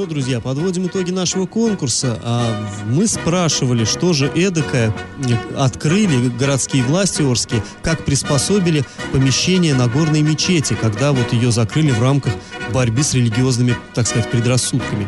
Что, 0.00 0.08
друзья, 0.08 0.40
подводим 0.40 0.86
итоги 0.86 1.10
нашего 1.10 1.44
конкурса. 1.44 2.18
А, 2.22 2.66
Мы 2.86 3.06
спрашивали, 3.06 3.84
что 3.84 4.14
же 4.14 4.28
эдакое 4.28 4.94
э, 5.28 5.34
открыли 5.58 6.30
городские 6.38 6.84
власти 6.84 7.20
Орские, 7.20 7.62
как 7.82 8.06
приспособили 8.06 8.86
помещение 9.12 9.74
Нагорной 9.74 10.22
мечети, 10.22 10.72
когда 10.72 11.12
вот 11.12 11.34
ее 11.34 11.52
закрыли 11.52 11.90
в 11.90 12.00
рамках 12.00 12.32
борьбы 12.72 13.02
с 13.02 13.12
религиозными, 13.12 13.76
так 13.92 14.08
сказать, 14.08 14.30
предрассудками. 14.30 15.06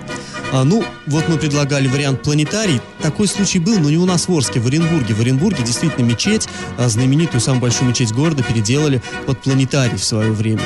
А, 0.52 0.64
ну, 0.64 0.84
вот 1.06 1.28
мы 1.28 1.38
предлагали 1.38 1.88
вариант 1.88 2.22
планетарий. 2.22 2.80
Такой 3.00 3.26
случай 3.26 3.58
был, 3.58 3.78
но 3.78 3.88
не 3.88 3.96
у 3.96 4.04
нас 4.04 4.28
в 4.28 4.32
Орске, 4.32 4.60
в 4.60 4.66
Оренбурге. 4.66 5.14
В 5.14 5.20
Оренбурге 5.20 5.64
действительно 5.64 6.04
мечеть, 6.04 6.46
а, 6.76 6.88
знаменитую, 6.88 7.40
самую 7.40 7.62
большую 7.62 7.88
мечеть 7.88 8.12
города, 8.12 8.42
переделали 8.42 9.02
под 9.26 9.40
планетарий 9.40 9.96
в 9.96 10.04
свое 10.04 10.30
время. 10.30 10.60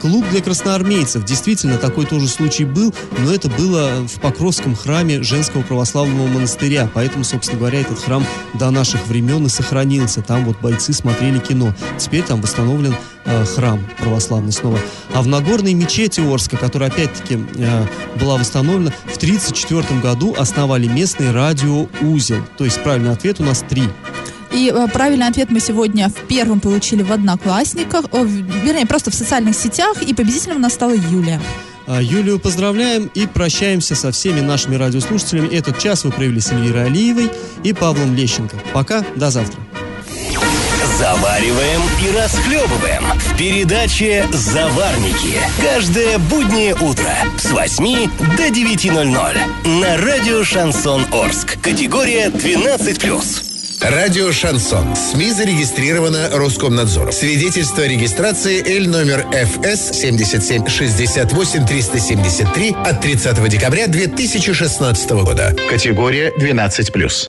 Клуб 0.00 0.24
для 0.30 0.40
красноармейцев. 0.40 1.24
Действительно, 1.24 1.76
такой 1.76 2.06
тоже 2.06 2.28
случай 2.28 2.64
был, 2.64 2.94
но 3.18 3.32
это 3.32 3.48
было 3.48 4.06
в 4.06 4.20
Покровском 4.20 4.74
храме 4.76 5.22
женского 5.22 5.62
православного 5.62 6.26
монастыря. 6.26 6.88
Поэтому, 6.92 7.24
собственно 7.24 7.58
говоря, 7.58 7.80
этот 7.80 7.98
храм 7.98 8.24
до 8.54 8.70
наших 8.70 9.06
времен 9.06 9.46
и 9.46 9.48
сохранился. 9.48 10.22
Там 10.22 10.44
вот 10.44 10.60
бойцы 10.60 10.92
смотрели 10.92 11.38
кино. 11.38 11.74
Теперь 11.98 12.22
там 12.22 12.40
восстановлен 12.40 12.96
э, 13.24 13.44
храм 13.44 13.80
православный 13.98 14.52
снова. 14.52 14.78
А 15.14 15.22
в 15.22 15.26
Нагорной 15.26 15.74
мечети 15.74 16.20
Орска, 16.20 16.56
которая 16.56 16.90
опять-таки 16.90 17.38
э, 17.56 17.86
была 18.18 18.38
восстановлена, 18.38 18.92
в 19.06 19.18
1934 19.36 20.00
году 20.00 20.34
основали 20.38 20.86
местный 20.86 21.32
радиоузел. 21.32 22.44
То 22.58 22.64
есть 22.64 22.82
правильный 22.82 23.12
ответ 23.12 23.40
у 23.40 23.44
нас 23.44 23.64
три. 23.66 23.84
И 24.52 24.70
э, 24.74 24.88
правильный 24.88 25.26
ответ 25.26 25.50
мы 25.50 25.60
сегодня 25.60 26.10
в 26.10 26.26
первом 26.26 26.60
получили 26.60 27.02
в 27.02 27.10
Одноклассниках, 27.10 28.04
о, 28.12 28.24
вернее, 28.24 28.86
просто 28.86 29.10
в 29.10 29.14
социальных 29.14 29.56
сетях, 29.56 30.02
и 30.02 30.12
победителем 30.12 30.56
у 30.56 30.58
нас 30.58 30.74
стала 30.74 30.92
Юлия. 30.92 31.40
А, 31.86 32.02
Юлию 32.02 32.38
поздравляем 32.38 33.10
и 33.14 33.26
прощаемся 33.26 33.94
со 33.94 34.12
всеми 34.12 34.40
нашими 34.40 34.74
радиослушателями. 34.74 35.48
Этот 35.48 35.78
час 35.78 36.04
вы 36.04 36.12
провели 36.12 36.40
с 36.40 36.52
Эльвирой 36.52 36.86
Алиевой 36.86 37.30
и 37.64 37.72
Павлом 37.72 38.14
Лещенко. 38.14 38.56
Пока, 38.74 39.02
до 39.16 39.30
завтра. 39.30 39.58
Завариваем 41.02 41.80
и 42.00 42.16
расхлебываем 42.16 43.02
в 43.18 43.36
передаче 43.36 44.24
«Заварники». 44.30 45.36
Каждое 45.60 46.16
буднее 46.18 46.76
утро 46.76 47.12
с 47.36 47.50
8 47.50 48.08
до 48.36 48.46
9.00 48.46 49.80
на 49.80 49.96
радио 49.96 50.44
«Шансон 50.44 51.04
Орск». 51.12 51.60
Категория 51.60 52.28
12+. 52.28 53.52
Радио 53.82 54.30
«Шансон». 54.30 54.94
СМИ 54.94 55.32
зарегистрировано 55.32 56.30
Роскомнадзором. 56.34 57.10
Свидетельство 57.10 57.82
о 57.82 57.88
регистрации 57.88 58.62
Л 58.78 58.88
номер 58.88 59.26
ФС 59.32 59.98
77 59.98 60.68
68 60.68 61.66
373 61.66 62.76
от 62.84 63.00
30 63.00 63.48
декабря 63.48 63.88
2016 63.88 65.10
года. 65.10 65.56
Категория 65.68 66.32
12+. 66.38 67.12